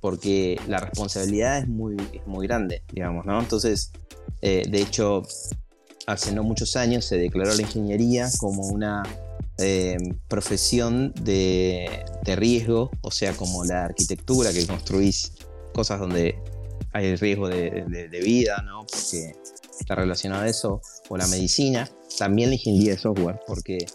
porque 0.00 0.60
la 0.66 0.78
responsabilidad 0.78 1.58
es 1.58 1.68
muy, 1.68 1.96
muy 2.26 2.46
grande, 2.46 2.82
digamos, 2.92 3.24
¿no? 3.24 3.40
Entonces, 3.40 3.92
eh, 4.40 4.64
de 4.68 4.80
hecho, 4.82 5.22
hace 6.06 6.32
no 6.32 6.42
muchos 6.42 6.76
años 6.76 7.04
se 7.04 7.16
declaró 7.16 7.54
la 7.54 7.62
ingeniería 7.62 8.28
como 8.38 8.66
una 8.66 9.02
eh, 9.58 9.96
profesión 10.28 11.12
de, 11.22 12.04
riesgo, 12.24 12.90
o 13.02 13.12
sea, 13.12 13.32
como 13.34 13.64
la 13.64 13.84
arquitectura 13.84 14.52
que 14.52 14.66
construís 14.66 15.34
cosas 15.72 16.00
donde 16.00 16.36
hay 16.92 17.14
riesgo 17.14 17.48
de, 17.48 18.20
vida, 18.24 18.62
¿no? 18.66 18.84
Porque 18.86 19.34
está 19.78 19.94
relacionado 19.94 20.42
a 20.42 20.48
eso, 20.48 20.80
o 21.08 21.16
la 21.16 21.28
medicina, 21.28 21.88
también 22.18 22.50
la 22.50 22.56
ingeniería 22.56 22.92
de 22.92 22.98
software, 22.98 23.40
porque 23.46 23.86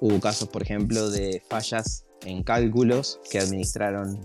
hubo 0.00 0.20
casos, 0.20 0.48
por 0.48 0.62
ejemplo, 0.62 1.10
de 1.10 1.42
fallas 1.48 2.04
en 2.22 2.42
cálculos 2.42 3.20
que 3.30 3.38
administraron, 3.38 4.24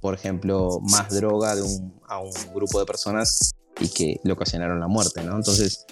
por 0.00 0.14
ejemplo, 0.14 0.80
más 0.82 1.10
droga 1.14 1.54
a 2.08 2.18
un 2.18 2.32
grupo 2.54 2.80
de 2.80 2.86
personas 2.86 3.54
y 3.80 3.88
que 3.88 4.20
le 4.22 4.32
ocasionaron 4.32 4.80
la 4.80 4.88
muerte, 4.88 5.22
¿no? 5.22 5.36
Entonces, 5.36 5.84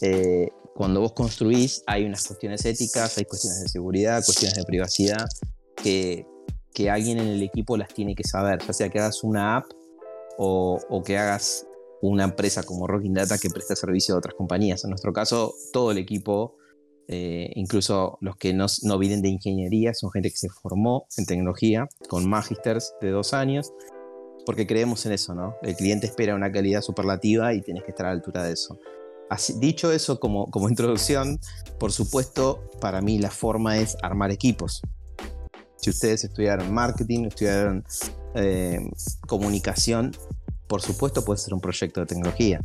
eh, 0.00 0.48
cuando 0.74 1.00
vos 1.00 1.12
construís 1.12 1.82
hay 1.86 2.04
unas 2.04 2.26
cuestiones 2.26 2.64
éticas, 2.64 3.18
hay 3.18 3.24
cuestiones 3.24 3.62
de 3.62 3.68
seguridad, 3.68 4.24
cuestiones 4.24 4.56
de 4.56 4.64
privacidad 4.64 5.26
que, 5.76 6.26
que 6.72 6.90
alguien 6.90 7.18
en 7.18 7.28
el 7.28 7.42
equipo 7.42 7.76
las 7.76 7.92
tiene 7.92 8.14
que 8.14 8.24
saber, 8.24 8.60
ya 8.64 8.72
sea 8.72 8.88
que 8.88 8.98
hagas 9.00 9.24
una 9.24 9.56
app 9.56 9.66
o, 10.38 10.78
o 10.88 11.02
que 11.02 11.18
hagas 11.18 11.66
una 12.00 12.24
empresa 12.24 12.62
como 12.62 12.86
Rocking 12.86 13.14
Data 13.14 13.38
que 13.38 13.50
presta 13.50 13.74
servicio 13.74 14.14
a 14.14 14.18
otras 14.18 14.34
compañías. 14.34 14.84
En 14.84 14.90
nuestro 14.90 15.12
caso, 15.12 15.54
todo 15.72 15.90
el 15.90 15.98
equipo, 15.98 16.57
eh, 17.08 17.50
incluso 17.54 18.18
los 18.20 18.36
que 18.36 18.52
no, 18.52 18.66
no, 18.82 18.98
vienen 18.98 19.22
de 19.22 19.28
ingeniería, 19.28 19.94
son 19.94 20.10
gente 20.10 20.30
que 20.30 20.36
se 20.36 20.48
formó 20.48 21.06
en 21.16 21.26
tecnología 21.26 21.88
con 22.08 22.28
magisters 22.28 22.94
de 23.00 23.10
dos 23.10 23.34
años, 23.34 23.72
porque 24.46 24.66
creemos 24.66 25.04
en 25.06 25.12
eso, 25.12 25.34
¿no? 25.34 25.56
El 25.62 25.74
cliente 25.74 26.06
espera 26.06 26.34
una 26.34 26.52
calidad 26.52 26.82
superlativa 26.82 27.52
y 27.54 27.62
tienes 27.62 27.82
que 27.84 27.90
estar 27.90 28.06
a 28.06 28.10
la 28.10 28.14
altura 28.14 28.44
de 28.44 28.52
eso 28.52 28.78
dicho 29.58 29.92
eso 29.92 30.18
como, 30.18 30.50
como 30.50 30.68
introducción, 30.68 31.38
por 31.78 31.92
supuesto, 31.92 32.64
para 32.80 33.00
mí 33.00 33.18
la 33.18 33.30
forma 33.30 33.78
es 33.78 33.96
armar 34.02 34.30
equipos. 34.30 34.82
Si 35.76 35.90
ustedes 35.90 36.24
estudiaron 36.24 36.72
marketing, 36.72 37.26
estudiaron 37.26 37.84
eh, 38.34 38.80
comunicación, 39.26 40.12
por 40.66 40.82
supuesto 40.82 41.24
puede 41.24 41.38
ser 41.38 41.54
un 41.54 41.60
proyecto 41.60 42.00
de 42.00 42.06
tecnología. 42.06 42.60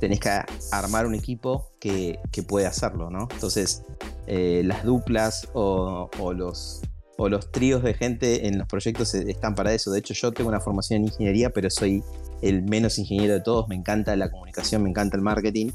Tenés 0.00 0.18
que 0.18 0.30
armar 0.72 1.06
un 1.06 1.14
equipo 1.14 1.70
que, 1.78 2.18
que 2.32 2.42
puede 2.42 2.66
hacerlo, 2.66 3.10
¿no? 3.10 3.28
Entonces, 3.30 3.84
eh, 4.26 4.62
las 4.64 4.84
duplas 4.84 5.48
o, 5.54 6.08
los, 6.34 6.82
o 7.18 7.28
los 7.28 7.50
tríos 7.50 7.82
de 7.82 7.94
gente 7.94 8.46
en 8.46 8.58
los 8.58 8.68
proyectos 8.68 9.12
están 9.14 9.54
para 9.54 9.74
eso. 9.74 9.90
De 9.90 9.98
hecho, 9.98 10.14
yo 10.14 10.32
tengo 10.32 10.48
una 10.48 10.60
formación 10.60 11.00
en 11.00 11.08
ingeniería, 11.08 11.50
pero 11.50 11.68
soy 11.68 12.04
el 12.40 12.62
menos 12.62 12.98
ingeniero 12.98 13.34
de 13.34 13.40
todos. 13.40 13.68
Me 13.68 13.74
encanta 13.74 14.14
la 14.14 14.30
comunicación, 14.30 14.84
me 14.84 14.90
encanta 14.90 15.16
el 15.16 15.22
marketing. 15.22 15.72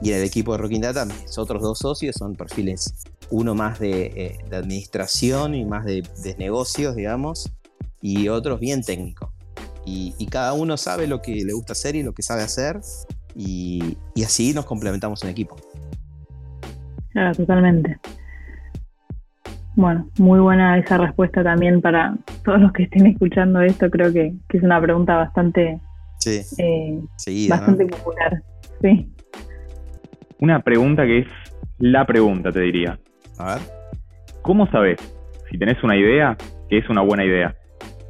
Y 0.00 0.10
en 0.10 0.18
el 0.18 0.24
equipo 0.24 0.52
de 0.52 0.58
Rocking 0.58 0.80
Data, 0.80 1.04
mis 1.04 1.36
otros 1.38 1.60
dos 1.60 1.80
socios 1.80 2.14
son 2.16 2.36
perfiles, 2.36 2.94
uno 3.30 3.56
más 3.56 3.80
de, 3.80 4.12
eh, 4.14 4.38
administración 4.52 5.56
y 5.56 5.64
más 5.64 5.84
de, 5.84 6.04
negocios, 6.38 6.94
digamos, 6.94 7.50
y 8.00 8.28
otros 8.28 8.60
bien 8.60 8.82
técnicos. 8.82 9.30
Y, 9.84 10.26
cada 10.26 10.52
uno 10.52 10.76
sabe 10.76 11.06
lo 11.06 11.22
que 11.22 11.34
le 11.44 11.52
gusta 11.52 11.72
hacer 11.72 11.96
y 11.96 12.02
lo 12.02 12.12
que 12.12 12.22
sabe 12.22 12.42
hacer, 12.42 12.80
y, 13.38 13.96
y 14.16 14.24
así 14.24 14.52
nos 14.52 14.66
complementamos 14.66 15.22
en 15.22 15.30
equipo. 15.30 15.56
Claro, 17.12 17.34
totalmente. 17.34 17.96
Bueno, 19.76 20.10
muy 20.18 20.40
buena 20.40 20.76
esa 20.76 20.98
respuesta 20.98 21.44
también 21.44 21.80
para 21.80 22.16
todos 22.44 22.60
los 22.60 22.72
que 22.72 22.82
estén 22.82 23.06
escuchando 23.06 23.60
esto. 23.60 23.88
Creo 23.90 24.12
que, 24.12 24.34
es 24.52 24.62
una 24.64 24.82
pregunta 24.82 25.14
bastante, 25.14 25.80
sí. 26.18 26.40
Eh, 26.58 27.00
bastante 27.48 27.86
popular. 27.86 28.42
Sí. 28.82 29.08
Una 30.40 30.60
pregunta 30.62 31.04
que 31.04 31.20
es 31.20 31.28
la 31.78 32.04
pregunta, 32.06 32.50
te 32.50 32.60
diría. 32.60 32.98
A 33.38 33.54
ver. 33.54 33.62
¿Cómo 34.42 34.66
sabes 34.68 34.98
si 35.48 35.58
tenés 35.58 35.80
una 35.84 35.96
idea 35.96 36.36
que 36.68 36.78
es 36.78 36.88
una 36.90 37.02
buena 37.02 37.24
idea? 37.24 37.54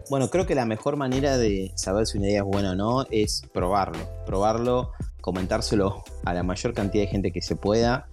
Bueno, 0.08 0.28
creo 0.28 0.46
que 0.46 0.54
la 0.54 0.64
mejor 0.64 0.96
manera 0.96 1.36
de 1.36 1.70
saber 1.74 2.06
si 2.06 2.16
una 2.16 2.28
idea 2.28 2.40
es 2.40 2.46
buena 2.46 2.72
o 2.72 2.76
no 2.76 3.06
es 3.10 3.42
probarlo. 3.52 4.00
Probarlo, 4.24 4.92
comentárselo 5.20 6.04
a 6.24 6.34
la 6.34 6.42
mayor 6.42 6.74
cantidad 6.74 7.04
de 7.04 7.10
gente 7.10 7.32
que 7.32 7.42
se 7.42 7.56
pueda 7.56 8.08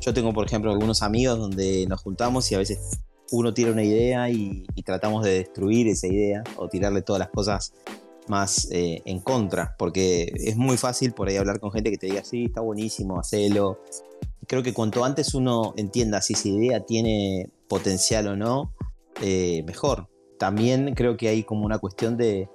yo 0.00 0.14
tengo, 0.14 0.32
por 0.32 0.46
ejemplo, 0.46 0.70
algunos 0.70 1.02
amigos 1.02 1.38
donde 1.38 1.86
nos 1.86 2.00
juntamos 2.02 2.50
y 2.50 2.54
a 2.54 2.58
veces 2.58 3.00
uno 3.30 3.52
tira 3.52 3.70
una 3.70 3.84
idea 3.84 4.30
y, 4.30 4.64
tratamos 4.84 5.24
de 5.24 5.34
destruir 5.34 5.86
esa 5.86 6.08
idea 6.08 6.42
o 6.56 6.68
tirarle 6.68 7.02
todas 7.02 7.20
las 7.20 7.28
cosas 7.28 7.72
más 8.26 8.68
eh, 8.72 9.02
en 9.04 9.20
contra, 9.20 9.76
porque 9.78 10.32
es 10.34 10.56
muy 10.56 10.76
fácil 10.76 11.12
por 11.12 11.28
ahí 11.28 11.36
hablar 11.36 11.60
con 11.60 11.70
gente 11.70 11.90
que 11.90 11.98
te 11.98 12.06
diga, 12.06 12.24
sí, 12.24 12.46
está 12.46 12.60
buenísimo, 12.60 13.20
hacelo. 13.20 13.80
Creo 14.46 14.62
que 14.62 14.72
cuanto 14.72 15.04
antes 15.04 15.34
uno 15.34 15.74
entienda 15.76 16.22
si 16.22 16.32
esa 16.32 16.48
idea 16.48 16.80
tiene 16.80 17.50
potencial 17.68 18.26
o 18.28 18.36
no, 18.36 18.74
eh, 19.22 19.62
mejor. 19.64 20.08
También 20.38 20.94
creo 20.94 21.16
que 21.16 21.28
hay 21.28 21.44
como 21.44 21.66
una 21.66 21.78
cuestión 21.78 22.16
de 22.16 22.48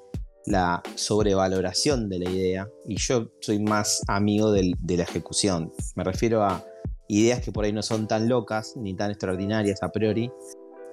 la 0.46 0.84
sobrevaloración 0.96 2.10
de 2.10 2.20
la 2.20 2.30
idea 2.30 2.70
y 2.86 2.98
yo 2.98 3.32
soy 3.40 3.60
más 3.60 4.02
amigo 4.08 4.52
de 4.52 4.98
la 4.98 5.04
ejecución. 5.04 5.72
Me 5.96 6.04
refiero 6.04 6.44
a 6.44 6.64
ideas 7.08 7.42
que 7.42 7.52
por 7.52 7.66
ahí 7.66 7.74
no 7.74 7.84
son 7.84 8.08
tan 8.08 8.30
locas 8.30 8.74
ni 8.76 8.96
tan 8.96 9.12
extraordinarias 9.12 9.82
a 9.84 9.92
priori, 9.92 10.32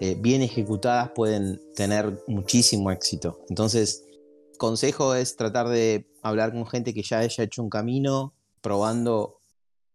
eh, 0.01 0.17
bien 0.19 0.43
ejecutadas 0.43 1.11
pueden 1.15 1.61
tener 1.75 2.19
muchísimo 2.27 2.91
éxito. 2.91 3.41
Entonces, 3.49 4.05
consejo 4.59 5.15
es 5.15 5.37
tratar 5.37 5.69
de 5.69 6.07
hablar 6.23 6.53
con 6.53 6.67
gente 6.67 6.93
que 6.95 7.03
ya 7.03 7.21
haya 7.21 7.45
hecho 7.45 7.63
un 7.63 7.71
camino 7.71 8.35
probando 8.61 9.41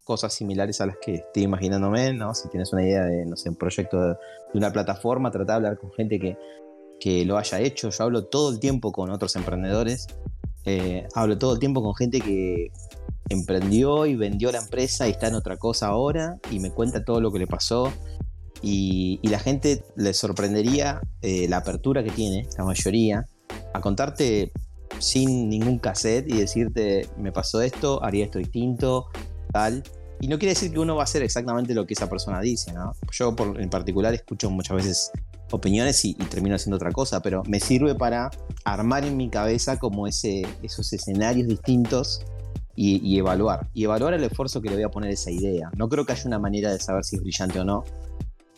cosas 0.03 0.33
similares 0.33 0.79
a 0.79 0.85
las 0.85 0.97
que 0.97 1.15
estoy 1.15 1.43
imaginándome, 1.43 2.13
¿no? 2.13 2.33
Si 2.33 2.47
tienes 2.47 2.71
una 2.71 2.83
idea 2.83 3.03
de, 3.03 3.25
no 3.25 3.35
sé, 3.35 3.49
un 3.49 3.57
proyecto 3.57 3.99
de, 4.01 4.15
una 4.53 4.71
plataforma, 4.71 5.29
trata 5.31 5.53
de 5.53 5.55
hablar 5.57 5.77
con 5.77 5.91
gente 5.91 6.17
que, 6.19 6.37
que, 6.99 7.25
lo 7.25 7.37
haya 7.37 7.59
hecho. 7.59 7.89
Yo 7.89 8.03
hablo 8.03 8.25
todo 8.25 8.51
el 8.51 8.59
tiempo 8.59 8.91
con 8.91 9.09
otros 9.09 9.35
emprendedores, 9.35 10.07
eh, 10.65 11.07
hablo 11.15 11.37
todo 11.37 11.53
el 11.53 11.59
tiempo 11.59 11.81
con 11.81 11.95
gente 11.95 12.19
que 12.21 12.71
emprendió 13.29 14.05
y 14.05 14.15
vendió 14.15 14.51
la 14.51 14.59
empresa 14.59 15.07
y 15.07 15.11
está 15.11 15.27
en 15.27 15.35
otra 15.35 15.57
cosa 15.57 15.87
ahora 15.87 16.37
y 16.51 16.59
me 16.59 16.71
cuenta 16.71 17.03
todo 17.03 17.21
lo 17.21 17.31
que 17.31 17.39
le 17.39 17.47
pasó. 17.47 17.91
Y, 18.61 19.19
la 19.23 19.39
gente 19.39 19.83
le 19.95 20.13
sorprendería 20.13 21.01
eh, 21.21 21.47
la 21.47 21.57
apertura 21.57 22.03
que 22.03 22.11
tiene, 22.11 22.47
la 22.57 22.63
mayoría, 22.63 23.27
a 23.73 23.81
contarte 23.81 24.51
sin 24.99 25.49
ningún 25.49 25.79
cassette 25.79 26.29
y 26.29 26.37
decirte, 26.37 27.07
me 27.17 27.31
pasó 27.31 27.61
esto, 27.61 28.03
haría 28.03 28.25
esto 28.25 28.39
distinto, 28.39 29.07
tal. 29.51 29.83
Y 30.19 30.27
no 30.27 30.39
quiere 30.39 30.53
decir 30.53 30.71
que 30.71 30.79
uno 30.79 30.95
va 30.95 31.01
a 31.01 31.03
hacer 31.03 31.21
exactamente 31.21 31.75
lo 31.75 31.85
que 31.85 31.93
esa 31.93 32.09
persona 32.09 32.41
dice, 32.41 32.73
¿no? 32.73 32.93
Yo 33.11 33.35
en 33.59 33.69
particular 33.69 34.13
escucho 34.13 34.49
muchas 34.49 34.77
veces 34.77 35.11
opiniones 35.51 36.03
y, 36.05 36.13
termino 36.13 36.55
haciendo 36.55 36.75
otra 36.77 36.91
cosa, 36.91 37.21
pero 37.21 37.43
me 37.47 37.59
sirve 37.59 37.95
para 37.95 38.29
armar 38.63 39.05
en 39.05 39.17
mi 39.17 39.29
cabeza 39.29 39.77
como 39.77 40.07
ese, 40.07 40.45
esos 40.63 40.91
escenarios 40.93 41.47
distintos 41.47 42.21
y, 42.75 43.17
evaluar. 43.17 43.67
Y 43.73 43.85
evaluar 43.85 44.13
el 44.13 44.23
esfuerzo 44.23 44.61
que 44.61 44.69
le 44.69 44.75
voy 44.75 44.83
a 44.83 44.89
poner 44.89 45.09
a 45.09 45.13
esa 45.13 45.31
idea. 45.31 45.71
No 45.75 45.89
creo 45.89 46.05
que 46.05 46.11
haya 46.11 46.23
una 46.25 46.37
manera 46.37 46.71
de 46.71 46.79
saber 46.79 47.03
si 47.03 47.15
es 47.15 47.21
brillante 47.23 47.59
o 47.59 47.65
no. 47.65 47.83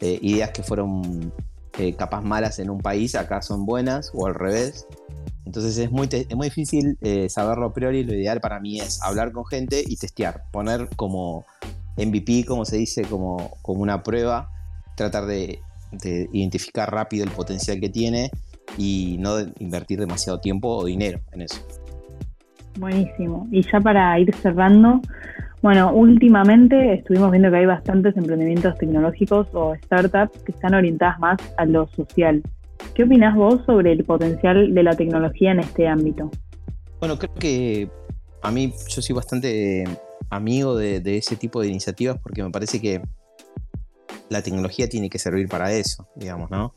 Eh, 0.01 0.19
ideas 0.21 0.51
que 0.51 0.61
fueron 0.61 1.31
eh, 1.77 1.95
capaz 1.95 2.21
malas 2.21 2.59
en 2.59 2.69
un 2.69 2.79
país, 2.79 3.15
acá 3.15 3.41
son 3.41 3.65
buenas, 3.65 4.11
o 4.13 4.27
al 4.27 4.35
revés. 4.35 4.87
Entonces 5.45 5.77
es 5.77 5.89
muy, 5.89 6.09
es 6.11 6.35
muy 6.35 6.47
difícil 6.47 6.97
eh, 7.01 7.29
saberlo 7.29 7.67
a 7.67 7.73
priori. 7.73 8.03
Lo 8.03 8.13
ideal 8.13 8.41
para 8.41 8.59
mí 8.59 8.81
es 8.81 9.01
hablar 9.01 9.31
con 9.31 9.45
gente 9.45 9.83
y 9.87 9.95
testear. 9.95 10.43
Poner 10.51 10.89
como 10.97 11.45
MVP, 11.97 12.45
como 12.45 12.65
se 12.65 12.77
dice, 12.77 13.03
como, 13.03 13.57
como 13.61 13.81
una 13.81 14.03
prueba. 14.03 14.51
Tratar 14.95 15.27
de, 15.27 15.61
de 15.91 16.29
identificar 16.31 16.91
rápido 16.91 17.23
el 17.23 17.31
potencial 17.31 17.79
que 17.79 17.89
tiene 17.89 18.31
y 18.77 19.17
no 19.19 19.39
invertir 19.59 19.99
demasiado 19.99 20.39
tiempo 20.39 20.69
o 20.69 20.85
dinero 20.85 21.19
en 21.31 21.41
eso. 21.41 21.65
Buenísimo. 22.77 23.47
Y 23.51 23.61
ya 23.63 23.79
para 23.79 24.17
ir 24.19 24.33
cerrando, 24.35 25.01
bueno, 25.61 25.91
últimamente 25.91 26.93
estuvimos 26.93 27.31
viendo 27.31 27.51
que 27.51 27.57
hay 27.57 27.65
bastantes 27.65 28.15
emprendimientos 28.15 28.77
tecnológicos 28.77 29.47
o 29.53 29.75
startups 29.83 30.43
que 30.43 30.51
están 30.51 30.73
orientadas 30.73 31.19
más 31.19 31.37
a 31.57 31.65
lo 31.65 31.87
social. 31.87 32.41
¿Qué 32.93 33.03
opinas 33.03 33.35
vos 33.35 33.61
sobre 33.65 33.91
el 33.91 34.05
potencial 34.05 34.73
de 34.73 34.83
la 34.83 34.95
tecnología 34.95 35.51
en 35.51 35.59
este 35.59 35.87
ámbito? 35.87 36.31
Bueno, 36.99 37.17
creo 37.17 37.33
que 37.35 37.89
a 38.41 38.51
mí 38.51 38.73
yo 38.87 39.01
soy 39.01 39.15
bastante 39.15 39.83
amigo 40.29 40.77
de, 40.77 41.01
ese 41.17 41.35
tipo 41.35 41.61
de 41.61 41.67
iniciativas 41.67 42.17
porque 42.21 42.43
me 42.43 42.51
parece 42.51 42.79
que 42.79 43.01
la 44.29 44.41
tecnología 44.41 44.87
tiene 44.87 45.09
que 45.09 45.19
servir 45.19 45.47
para 45.47 45.71
eso, 45.71 46.07
digamos, 46.15 46.49
¿no? 46.51 46.73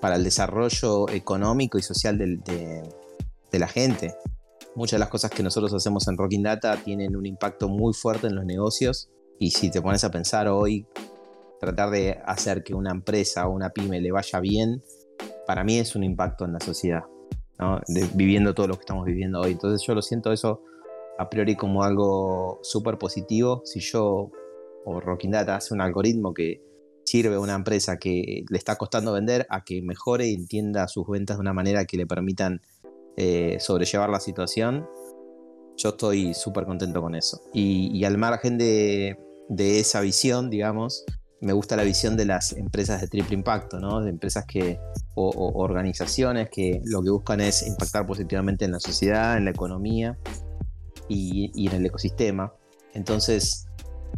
Para 0.00 0.16
el 0.16 0.24
desarrollo 0.24 1.08
económico 1.08 1.78
y 1.78 1.82
social 1.82 2.18
de 2.18 3.58
la 3.58 3.68
gente 3.68 4.14
muchas 4.74 4.92
de 4.92 5.00
las 5.00 5.08
cosas 5.08 5.30
que 5.30 5.42
nosotros 5.42 5.72
hacemos 5.72 6.06
en 6.08 6.16
Rocking 6.16 6.42
Data 6.42 6.76
tienen 6.82 7.16
un 7.16 7.26
impacto 7.26 7.68
muy 7.68 7.92
fuerte 7.94 8.26
en 8.26 8.34
los 8.34 8.44
negocios 8.44 9.10
y 9.38 9.50
si 9.50 9.70
te 9.70 9.80
pones 9.80 10.04
a 10.04 10.10
pensar 10.10 10.48
hoy, 10.48 10.86
tratar 11.60 11.90
de 11.90 12.20
hacer 12.24 12.62
que 12.62 12.74
una 12.74 12.90
empresa 12.90 13.46
o 13.46 13.52
una 13.52 13.70
pyme 13.70 14.00
le 14.00 14.12
vaya 14.12 14.40
bien, 14.40 14.82
para 15.46 15.64
mí 15.64 15.78
es 15.78 15.96
un 15.96 16.04
impacto 16.04 16.44
en 16.44 16.52
la 16.52 16.60
sociedad, 16.60 17.04
viviendo 18.14 18.54
todo 18.54 18.68
lo 18.68 18.74
que 18.74 18.80
estamos 18.80 19.04
viviendo 19.04 19.40
hoy. 19.40 19.52
Entonces 19.52 19.86
yo 19.86 19.94
lo 19.94 20.02
siento 20.02 20.32
eso 20.32 20.62
a 21.18 21.28
priori 21.30 21.56
como 21.56 21.84
algo 21.84 22.60
súper 22.62 22.98
positivo. 22.98 23.62
Si 23.64 23.80
yo 23.80 24.30
o 24.84 25.00
Rocking 25.00 25.30
Data 25.30 25.56
hace 25.56 25.72
un 25.74 25.80
algoritmo 25.80 26.34
que 26.34 26.62
sirve 27.04 27.36
a 27.36 27.40
una 27.40 27.54
empresa 27.54 27.98
que 27.98 28.44
le 28.48 28.58
está 28.58 28.76
costando 28.76 29.12
vender 29.12 29.46
a 29.50 29.64
que 29.64 29.82
mejore 29.82 30.26
y 30.28 30.34
entienda 30.34 30.88
sus 30.88 31.06
ventas 31.06 31.36
de 31.36 31.42
una 31.42 31.52
manera 31.52 31.84
que 31.84 31.96
le 31.96 32.06
permitan 32.06 32.60
eh, 33.16 33.58
sobrellevar 33.60 34.10
la 34.10 34.18
situación, 34.18 34.88
yo 35.76 35.90
estoy 35.90 36.34
súper 36.34 36.64
contento 36.64 37.00
con 37.00 37.14
eso. 37.14 37.40
Y, 37.52 38.04
al 38.04 38.18
margen 38.18 38.58
de, 38.58 39.16
esa 39.58 40.00
visión, 40.00 40.50
digamos, 40.50 41.04
me 41.40 41.52
gusta 41.52 41.76
la 41.76 41.82
visión 41.82 42.16
de 42.16 42.24
las 42.24 42.52
empresas 42.52 43.00
de 43.00 43.08
triple 43.08 43.34
impacto, 43.34 43.78
¿no? 43.78 44.00
De 44.00 44.10
empresas 44.10 44.44
que, 44.46 44.78
o, 45.14 45.52
organizaciones 45.54 46.48
que 46.50 46.80
lo 46.84 47.02
que 47.02 47.10
buscan 47.10 47.40
es 47.40 47.66
impactar 47.66 48.06
positivamente 48.06 48.64
en 48.64 48.72
la 48.72 48.80
sociedad, 48.80 49.36
en 49.36 49.44
la 49.44 49.50
economía 49.50 50.18
y, 51.08 51.68
en 51.68 51.74
el 51.74 51.86
ecosistema. 51.86 52.52
Entonces, 52.94 53.68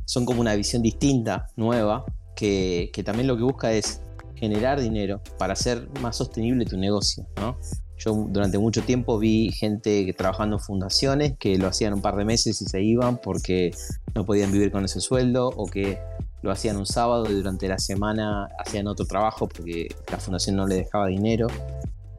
son 0.05 0.25
como 0.25 0.40
una 0.40 0.55
visión 0.55 0.83
distinta, 0.83 1.49
nueva, 1.57 2.05
que, 2.37 3.03
también 3.05 3.27
lo 3.27 3.37
que 3.37 3.42
busca 3.42 3.72
es 3.72 4.03
generar 4.37 4.81
dinero 4.81 5.20
para 5.38 5.55
hacer 5.55 5.88
más 6.01 6.16
sostenible 6.16 6.64
tu 6.66 6.77
negocio, 6.77 7.27
¿no? 7.37 7.59
Yo 7.99 8.12
durante 8.29 8.59
mucho 8.59 8.83
tiempo 8.83 9.18
vi 9.18 9.51
gente 9.53 10.14
trabajando 10.16 10.57
en 10.57 10.61
fundaciones 10.61 11.33
que 11.38 11.57
lo 11.57 11.66
hacían 11.66 11.94
un 11.94 12.03
par 12.03 12.14
de 12.16 12.27
meses 12.27 12.61
y 12.61 12.66
se 12.66 12.83
iban 12.83 13.16
porque 13.16 13.75
no 14.14 14.27
podían 14.27 14.53
vivir 14.53 14.70
con 14.70 14.85
ese 14.85 15.01
sueldo 15.01 15.49
o 15.49 15.66
que 15.66 15.99
lo 16.42 16.51
hacían 16.51 16.77
un 16.77 16.85
sábado 16.85 17.27
y 17.31 17.33
durante 17.33 17.66
la 17.68 17.79
semana 17.79 18.51
hacían 18.59 18.87
otro 18.87 19.07
trabajo 19.07 19.49
porque 19.49 19.88
la 20.12 20.18
fundación 20.18 20.57
no 20.57 20.66
le 20.66 20.77
dejaba 20.77 21.07
dinero. 21.07 21.46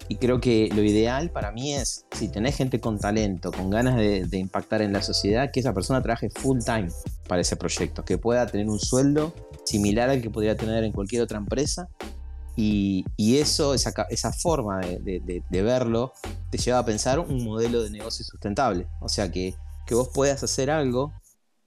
Y 0.09 0.15
creo 0.15 0.39
que 0.39 0.69
lo 0.73 0.81
ideal 0.81 1.29
para 1.29 1.51
mí 1.51 1.75
es, 1.75 2.05
si 2.11 2.29
tenés 2.29 2.55
gente 2.55 2.79
con 2.79 2.97
talento, 2.97 3.51
con 3.51 3.69
ganas 3.69 3.97
de, 3.97 4.25
de 4.25 4.37
impactar 4.37 4.81
en 4.81 4.93
la 4.93 5.03
sociedad, 5.03 5.51
que 5.51 5.59
esa 5.59 5.73
persona 5.73 6.01
trabaje 6.01 6.29
full 6.29 6.59
time 6.65 6.87
para 7.27 7.41
ese 7.41 7.55
proyecto, 7.55 8.03
que 8.03 8.17
pueda 8.17 8.47
tener 8.47 8.67
un 8.67 8.79
sueldo 8.79 9.33
similar 9.67 10.09
al 10.09 10.21
que 10.21 10.29
podría 10.29 10.55
tener 10.55 10.83
en 10.83 10.91
cualquier 10.93 11.21
otra 11.21 11.37
empresa 11.37 11.89
Y, 12.55 13.05
eso, 13.17 13.75
esa, 13.75 13.93
esa 14.09 14.33
forma 14.33 14.79
de, 14.79 15.43
verlo, 15.51 16.13
te 16.49 16.57
lleva 16.57 16.79
a 16.79 16.85
pensar 16.85 17.19
un 17.19 17.43
modelo 17.43 17.83
de 17.83 17.91
negocio 17.91 18.25
sustentable. 18.25 18.87
O 18.99 19.09
sea, 19.09 19.31
que, 19.31 19.53
que 19.85 19.93
vos 19.93 20.09
puedas 20.11 20.41
hacer 20.41 20.71
algo 20.71 21.13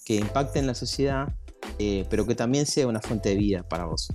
que 0.04 0.16
impacte 0.16 0.58
en 0.58 0.66
la 0.66 0.74
sociedad, 0.74 1.28
eh, 1.78 2.06
pero 2.10 2.26
que 2.26 2.34
también 2.34 2.66
sea 2.66 2.88
una 2.88 3.00
fuente 3.00 3.28
de 3.28 3.36
vida 3.36 3.62
para 3.62 3.84
vos. 3.84 4.08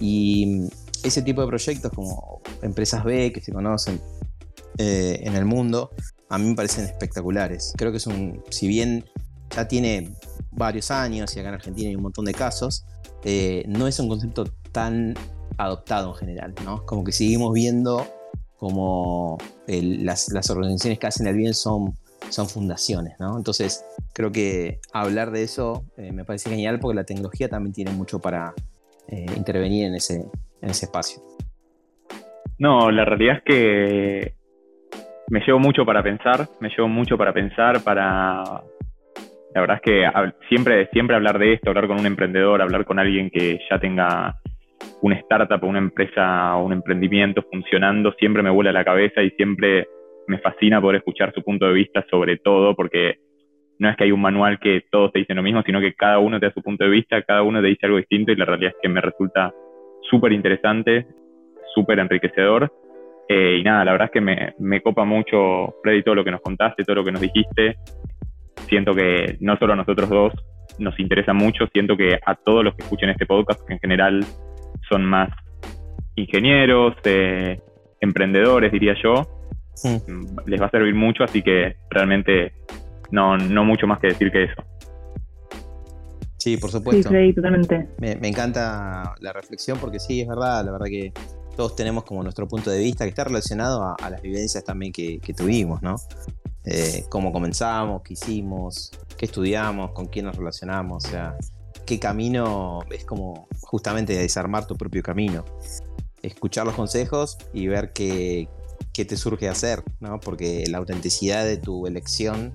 Y 0.00 0.68
ese 1.02 1.20
tipo 1.20 1.42
de 1.42 1.48
proyectos 1.48 1.92
como 1.92 2.40
empresas 2.62 3.04
B 3.04 3.30
que 3.32 3.42
se 3.42 3.52
conocen 3.52 4.00
eh, 4.78 5.20
en 5.24 5.34
el 5.34 5.44
mundo, 5.44 5.90
a 6.30 6.38
mí 6.38 6.46
me 6.46 6.54
parecen 6.54 6.86
espectaculares. 6.86 7.74
Creo 7.76 7.90
que 7.90 7.98
es 7.98 8.06
un, 8.06 8.42
si 8.48 8.66
bien 8.66 9.04
ya 9.54 9.68
tiene 9.68 10.10
varios 10.50 10.90
años 10.90 11.34
y 11.36 11.40
acá 11.40 11.48
en 11.48 11.54
Argentina 11.54 11.88
hay 11.88 11.96
un 11.96 12.02
montón 12.02 12.24
de 12.24 12.34
casos, 12.34 12.84
eh, 13.24 13.64
no 13.66 13.86
es 13.86 13.98
un 14.00 14.08
concepto 14.08 14.44
tan 14.72 15.14
adoptado 15.56 16.10
en 16.10 16.14
general, 16.14 16.54
¿no? 16.64 16.84
Como 16.86 17.04
que 17.04 17.12
seguimos 17.12 17.52
viendo 17.52 18.06
como 18.56 19.38
las, 19.66 20.50
organizaciones 20.50 20.98
que 20.98 21.06
hacen 21.06 21.26
el 21.26 21.36
bien 21.36 21.54
son, 21.54 21.94
son 22.28 22.48
fundaciones, 22.48 23.14
¿no? 23.20 23.36
Entonces, 23.36 23.84
creo 24.12 24.32
que 24.32 24.80
hablar 24.92 25.30
de 25.30 25.44
eso 25.44 25.84
eh, 25.96 26.12
me 26.12 26.24
parece 26.24 26.50
genial 26.50 26.80
porque 26.80 26.96
la 26.96 27.04
tecnología 27.04 27.48
también 27.48 27.72
tiene 27.72 27.92
mucho 27.92 28.18
para 28.18 28.54
eh, 29.08 29.26
intervenir 29.36 29.86
en 29.86 29.94
ese, 29.94 30.24
en 30.60 30.70
ese 30.70 30.86
espacio. 30.86 31.22
No, 32.58 32.90
la 32.90 33.04
realidad 33.04 33.36
es 33.36 33.42
que 33.44 34.34
me 35.30 35.40
llevo 35.40 35.58
mucho 35.58 35.84
para 35.84 36.02
pensar, 36.02 36.48
me 36.60 36.68
llevo 36.68 36.88
mucho 36.88 37.16
para 37.16 37.32
pensar, 37.32 37.80
para... 37.82 38.62
La 39.54 39.62
verdad 39.62 39.76
es 39.76 39.82
que 39.82 40.10
siempre, 40.48 40.88
siempre 40.92 41.16
hablar 41.16 41.38
de 41.38 41.54
esto, 41.54 41.70
hablar 41.70 41.86
con 41.86 41.98
un 41.98 42.06
emprendedor, 42.06 42.60
hablar 42.60 42.84
con 42.84 42.98
alguien 42.98 43.30
que 43.30 43.60
ya 43.70 43.78
tenga 43.78 44.34
una 45.02 45.16
startup 45.16 45.62
o 45.62 45.66
una 45.66 45.78
empresa 45.78 46.56
o 46.56 46.66
un 46.66 46.72
emprendimiento 46.72 47.42
funcionando 47.50 48.12
siempre 48.12 48.42
me 48.42 48.50
vuela 48.50 48.72
la 48.72 48.84
cabeza 48.84 49.22
y 49.22 49.30
siempre 49.30 49.88
me 50.26 50.38
fascina 50.38 50.80
poder 50.80 50.96
escuchar 50.96 51.32
su 51.34 51.42
punto 51.42 51.66
de 51.66 51.72
vista 51.72 52.04
sobre 52.10 52.36
todo, 52.36 52.74
porque 52.74 53.16
no 53.78 53.88
es 53.88 53.96
que 53.96 54.04
hay 54.04 54.12
un 54.12 54.20
manual 54.20 54.58
que 54.58 54.84
todos 54.90 55.12
te 55.12 55.20
dicen 55.20 55.36
lo 55.36 55.42
mismo, 55.42 55.62
sino 55.62 55.80
que 55.80 55.94
cada 55.94 56.18
uno 56.18 56.38
te 56.38 56.46
da 56.46 56.52
su 56.52 56.62
punto 56.62 56.84
de 56.84 56.90
vista, 56.90 57.22
cada 57.22 57.42
uno 57.42 57.60
te 57.60 57.68
dice 57.68 57.86
algo 57.86 57.98
distinto 57.98 58.32
y 58.32 58.36
la 58.36 58.44
realidad 58.44 58.72
es 58.74 58.78
que 58.82 58.88
me 58.88 59.00
resulta 59.00 59.52
súper 60.02 60.32
interesante, 60.32 61.06
súper 61.74 61.98
enriquecedor. 62.00 62.70
Eh, 63.28 63.58
y 63.60 63.62
nada, 63.62 63.84
la 63.84 63.92
verdad 63.92 64.06
es 64.06 64.12
que 64.12 64.20
me, 64.20 64.54
me 64.58 64.80
copa 64.80 65.04
mucho, 65.04 65.76
Freddy, 65.82 66.02
todo 66.02 66.16
lo 66.16 66.24
que 66.24 66.30
nos 66.30 66.40
contaste, 66.40 66.82
todo 66.82 66.96
lo 66.96 67.04
que 67.04 67.12
nos 67.12 67.20
dijiste. 67.20 67.76
Siento 68.68 68.94
que 68.94 69.36
no 69.40 69.56
solo 69.56 69.72
a 69.72 69.76
nosotros 69.76 70.08
dos 70.08 70.32
nos 70.78 70.98
interesa 71.00 71.32
mucho, 71.32 71.66
siento 71.72 71.96
que 71.96 72.18
a 72.24 72.34
todos 72.34 72.64
los 72.64 72.74
que 72.74 72.82
escuchen 72.82 73.10
este 73.10 73.26
podcast, 73.26 73.60
que 73.66 73.74
en 73.74 73.80
general 73.80 74.24
son 74.88 75.04
más 75.04 75.30
ingenieros, 76.14 76.94
eh, 77.04 77.60
emprendedores, 78.00 78.72
diría 78.72 78.94
yo. 79.02 79.26
Les 80.46 80.60
va 80.60 80.66
a 80.66 80.70
servir 80.70 80.94
mucho, 80.94 81.22
así 81.22 81.42
que 81.42 81.76
realmente 81.90 82.52
no, 83.10 83.36
no 83.36 83.64
mucho 83.64 83.86
más 83.86 84.00
que 84.00 84.08
decir 84.08 84.30
que 84.30 84.44
eso. 84.44 84.62
Sí, 86.38 86.56
por 86.56 86.70
supuesto. 86.70 87.10
Sí, 87.10 87.32
totalmente. 87.32 87.88
Me, 87.98 88.28
encanta 88.28 89.14
la 89.20 89.32
reflexión 89.32 89.78
porque 89.78 89.98
sí, 89.98 90.20
es 90.20 90.28
verdad, 90.28 90.64
la 90.64 90.72
verdad 90.72 90.86
que 90.86 91.12
todos 91.56 91.74
tenemos 91.74 92.04
como 92.04 92.22
nuestro 92.22 92.46
punto 92.46 92.70
de 92.70 92.78
vista 92.78 93.04
que 93.04 93.10
está 93.10 93.24
relacionado 93.24 93.94
a, 94.00 94.10
las 94.10 94.22
vivencias 94.22 94.64
también 94.64 94.92
que, 94.92 95.20
tuvimos, 95.36 95.82
¿no? 95.82 95.96
Eh, 96.70 97.06
cómo 97.08 97.32
comenzamos, 97.32 98.02
qué 98.02 98.12
hicimos, 98.12 98.92
qué 99.16 99.24
estudiamos, 99.24 99.92
con 99.92 100.04
quién 100.04 100.26
nos 100.26 100.36
relacionamos, 100.36 101.06
o 101.06 101.08
sea, 101.08 101.38
qué 101.86 101.98
camino 101.98 102.80
es 102.90 103.06
como 103.06 103.48
justamente 103.62 104.14
desarmar 104.14 104.66
tu 104.66 104.76
propio 104.76 105.02
camino. 105.02 105.46
Escuchar 106.22 106.66
los 106.66 106.74
consejos 106.74 107.38
y 107.54 107.68
ver 107.68 107.94
qué, 107.94 108.50
qué 108.92 109.06
te 109.06 109.16
surge 109.16 109.48
hacer, 109.48 109.82
¿no? 110.00 110.20
Porque 110.20 110.64
la 110.68 110.76
autenticidad 110.76 111.46
de 111.46 111.56
tu 111.56 111.86
elección 111.86 112.52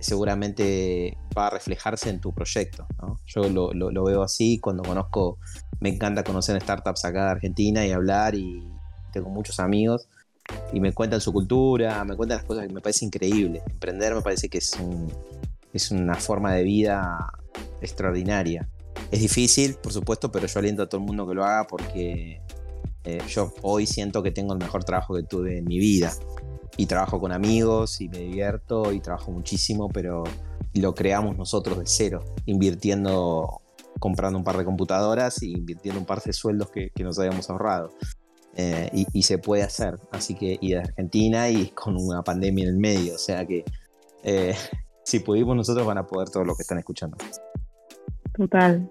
seguramente 0.00 1.16
va 1.38 1.46
a 1.46 1.50
reflejarse 1.50 2.10
en 2.10 2.20
tu 2.20 2.34
proyecto. 2.34 2.88
Yo 3.24 3.48
lo, 3.48 3.72
lo, 3.72 4.04
veo 4.04 4.24
así 4.24 4.58
cuando 4.58 4.82
conozco, 4.82 5.38
me 5.78 5.90
encanta 5.90 6.24
conocer 6.24 6.60
startups 6.60 7.04
acá 7.04 7.26
de 7.26 7.30
Argentina 7.30 7.86
y 7.86 7.92
hablar 7.92 8.34
y 8.34 8.68
tengo 9.12 9.30
muchos 9.30 9.60
amigos 9.60 10.08
y 10.72 10.80
me 10.80 10.92
cuentan 10.92 11.20
su 11.20 11.32
cultura, 11.32 12.04
me 12.04 12.16
cuentan 12.16 12.38
las 12.38 12.46
cosas 12.46 12.66
que 12.66 12.72
me 12.72 12.80
parece 12.80 13.04
increíble. 13.04 13.62
Emprender 13.70 14.14
me 14.14 14.22
parece 14.22 14.48
que 14.48 14.58
es, 14.58 14.72
un, 14.78 15.12
es 15.72 15.90
una 15.90 16.14
forma 16.14 16.52
de 16.54 16.62
vida 16.64 17.32
extraordinaria. 17.80 18.68
Es 19.10 19.20
difícil, 19.20 19.74
por 19.74 19.92
supuesto, 19.92 20.30
pero 20.30 20.46
yo 20.46 20.58
aliento 20.58 20.82
a 20.82 20.88
todo 20.88 21.00
el 21.00 21.06
mundo 21.06 21.26
que 21.26 21.34
lo 21.34 21.44
haga 21.44 21.66
porque 21.66 22.40
eh, 23.04 23.18
yo 23.28 23.52
hoy 23.62 23.86
siento 23.86 24.22
que 24.22 24.30
tengo 24.30 24.54
el 24.54 24.58
mejor 24.58 24.84
trabajo 24.84 25.14
que 25.14 25.22
tuve 25.22 25.58
en 25.58 25.64
mi 25.64 25.78
vida. 25.78 26.12
Y 26.76 26.86
trabajo 26.86 27.20
con 27.20 27.30
amigos 27.30 28.00
y 28.00 28.08
me 28.08 28.18
divierto 28.18 28.90
y 28.92 28.98
trabajo 28.98 29.30
muchísimo, 29.30 29.88
pero 29.88 30.24
lo 30.74 30.94
creamos 30.94 31.36
nosotros 31.36 31.78
de 31.78 31.84
cero, 31.86 32.24
invirtiendo, 32.46 33.62
comprando 34.00 34.38
un 34.38 34.44
par 34.44 34.58
de 34.58 34.64
computadoras 34.64 35.40
y 35.42 35.52
invirtiendo 35.52 36.00
un 36.00 36.06
par 36.06 36.20
de 36.22 36.32
sueldos 36.32 36.70
que, 36.70 36.90
nos 36.98 37.18
habíamos 37.18 37.48
ahorrado. 37.48 37.92
Eh, 38.56 38.88
y, 39.12 39.22
se 39.22 39.38
puede 39.38 39.64
hacer, 39.64 39.94
así 40.12 40.36
que, 40.36 40.56
y 40.60 40.72
de 40.72 40.78
Argentina 40.78 41.48
y 41.48 41.70
con 41.70 41.96
una 41.96 42.22
pandemia 42.22 42.64
en 42.64 42.70
el 42.70 42.76
medio, 42.76 43.14
o 43.14 43.18
sea 43.18 43.44
que 43.44 43.64
eh, 44.22 44.54
si 45.02 45.18
pudimos 45.20 45.56
nosotros 45.56 45.84
van 45.84 45.98
a 45.98 46.06
poder 46.06 46.28
todos 46.30 46.46
los 46.46 46.56
que 46.56 46.62
están 46.62 46.78
escuchando. 46.78 47.16
Total. 48.36 48.88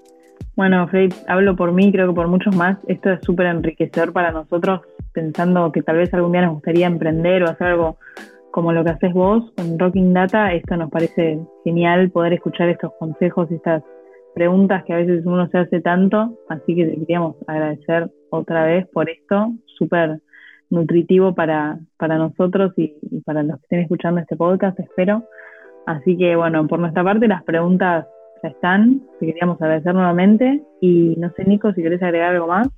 Bueno, 0.56 0.88
Fred, 0.88 1.14
hablo 1.28 1.56
por 1.56 1.72
mí, 1.72 1.92
creo 1.92 2.10
que 2.10 2.14
por 2.14 2.28
muchos 2.28 2.56
más. 2.56 2.78
Esto 2.88 3.12
es 3.12 3.20
súper 3.24 3.48
enriquecedor 3.48 4.14
para 4.14 4.32
nosotros, 4.32 4.82
pensando 5.14 5.72
que 5.72 5.82
tal 5.82 5.98
vez 5.98 6.14
algún 6.14 6.34
día 6.34 6.42
nos 6.42 6.56
gustaría 6.56 6.88
emprender 6.88 7.44
o 7.44 7.50
hacer 7.50 7.68
algo 7.68 7.98
como 8.52 8.72
lo 8.72 8.84
que 8.84 8.92
haces 8.92 9.14
vos 9.14 9.52
con 9.58 9.80
Rocking 9.80 10.14
Data. 10.14 10.54
Esto 10.54 10.78
nos 10.78 10.92
parece 10.92 11.40
genial 11.64 12.12
poder 12.12 12.34
escuchar 12.34 12.70
estos 12.70 12.92
consejos 13.00 13.50
y 13.50 13.56
estas 13.56 13.84
preguntas 14.36 14.84
que 14.86 14.94
a 14.94 14.98
veces 14.98 15.26
uno 15.26 15.48
se 15.48 15.58
hace 15.58 15.82
tanto. 15.82 16.38
Así 16.50 16.76
que 16.76 17.00
queríamos 17.00 17.36
agradecer 17.48 18.12
otra 18.34 18.66
vez 18.66 18.88
por 18.88 19.10
esto, 19.10 19.54
súper 19.78 20.20
nutritivo 20.70 21.36
para, 21.36 21.78
para 21.98 22.18
nosotros 22.18 22.74
y, 22.78 22.96
para 23.26 23.44
los 23.44 23.58
que 23.58 23.64
estén 23.64 23.80
escuchando 23.82 24.22
este 24.22 24.36
podcast, 24.36 24.80
espero. 24.80 25.24
Así 25.86 26.18
que 26.18 26.36
bueno, 26.36 26.68
por 26.68 26.80
nuestra 26.80 27.04
parte 27.04 27.28
las 27.28 27.44
preguntas 27.44 28.08
ya 28.42 28.50
están. 28.50 29.02
Te 29.20 29.28
queríamos 29.28 29.62
agradecer 29.62 29.94
nuevamente. 29.94 30.62
Y 30.82 31.16
no 31.18 31.32
sé, 31.36 31.46
Nico, 31.46 31.72
si 31.74 31.84
querés 31.84 32.02
agregar 32.02 32.34
algo 32.34 32.48
más. 32.48 32.70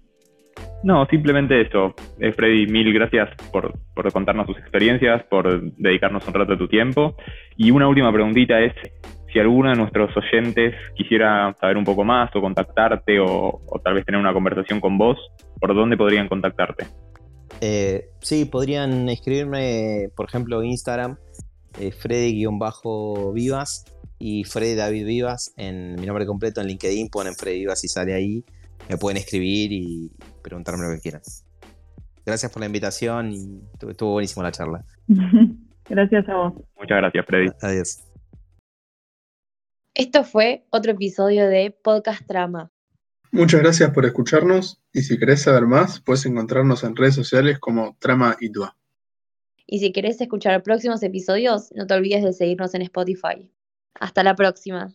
No, 0.84 1.06
simplemente 1.06 1.62
eso. 1.62 1.94
Eh, 2.20 2.32
Freddy, 2.34 2.68
mil 2.68 2.94
gracias 2.94 3.30
por, 3.52 3.74
por, 3.94 4.12
contarnos 4.12 4.48
tus 4.48 4.58
experiencias, 4.58 5.24
por 5.24 5.62
dedicarnos 5.78 6.28
un 6.28 6.34
rato 6.34 6.52
de 6.52 6.58
tu 6.58 6.68
tiempo. 6.68 7.16
Y 7.56 7.72
una 7.72 7.88
última 7.88 8.12
preguntita 8.12 8.60
es, 8.60 8.74
si 9.36 9.40
alguno 9.42 9.70
de 9.70 9.76
nuestros 9.76 10.16
oyentes 10.16 10.76
quisiera 10.96 11.54
saber 11.60 11.76
un 11.76 11.84
poco 11.84 12.06
más 12.06 12.34
o 12.38 12.40
contactarte 12.40 13.20
o, 13.20 13.60
tal 13.84 13.96
vez 13.96 14.06
tener 14.06 14.22
una 14.22 14.32
conversación 14.32 14.80
con 14.80 14.98
vos, 14.98 15.18
¿por 15.60 15.76
dónde 15.76 15.98
podrían 15.98 16.30
contactarte? 16.30 16.86
Eh, 17.60 18.06
sí, 18.22 18.46
podrían 18.46 19.10
escribirme, 19.10 20.08
por 20.16 20.28
ejemplo, 20.28 20.64
Instagram, 20.64 21.18
eh, 21.82 21.92
Freddy-Vivas 21.92 23.84
y 24.20 24.46
Freddy 24.46 24.76
David 24.76 25.06
Vivas 25.06 25.54
en 25.58 25.96
mi 25.96 26.06
nombre 26.06 26.26
completo 26.26 26.62
en 26.62 26.68
LinkedIn, 26.68 27.10
ponen 27.10 27.34
Freddy 27.34 27.60
Vivas 27.60 27.84
y 27.84 27.90
sale 27.90 28.14
ahí. 28.14 28.46
Me 28.90 28.96
pueden 28.96 29.18
escribir 29.18 29.74
y 29.74 30.12
preguntarme 30.42 30.86
lo 30.88 30.96
que 30.96 31.02
quieran. 31.02 31.22
Gracias 32.26 32.50
por 32.54 32.62
la 32.62 32.68
invitación 32.68 33.34
y 33.34 33.60
estuvo 33.86 34.14
buenísima 34.14 34.44
la 34.44 34.52
charla. 34.54 34.86
gracias 35.90 36.30
a 36.30 36.36
vos. 36.36 36.54
Muchas 36.80 37.00
gracias, 37.00 37.26
Freddy. 37.26 37.50
Adiós. 37.62 38.15
Esto 39.98 40.26
fue 40.26 40.66
otro 40.72 40.92
episodio 40.92 41.48
de 41.48 41.72
Podcast 41.72 42.28
Trama. 42.28 42.70
Muchas 43.32 43.62
gracias 43.62 43.92
por 43.92 44.06
escucharnos 44.06 44.82
y 44.92 45.04
si 45.04 45.18
querés 45.18 45.44
saber 45.44 45.68
más, 45.68 46.02
puedes 46.02 46.26
encontrarnos 46.26 46.84
en 46.84 46.98
redes 46.98 47.16
sociales 47.16 47.60
como 47.60 47.96
Trama 47.98 48.36
y 48.42 48.52
Y 49.66 49.80
si 49.80 49.94
querés 49.94 50.20
escuchar 50.20 50.62
próximos 50.64 51.02
episodios, 51.02 51.72
no 51.76 51.88
te 51.88 51.94
olvides 51.94 52.26
de 52.26 52.34
seguirnos 52.34 52.76
en 52.76 52.82
Spotify. 52.82 53.50
Hasta 53.94 54.22
la 54.22 54.36
próxima. 54.36 54.94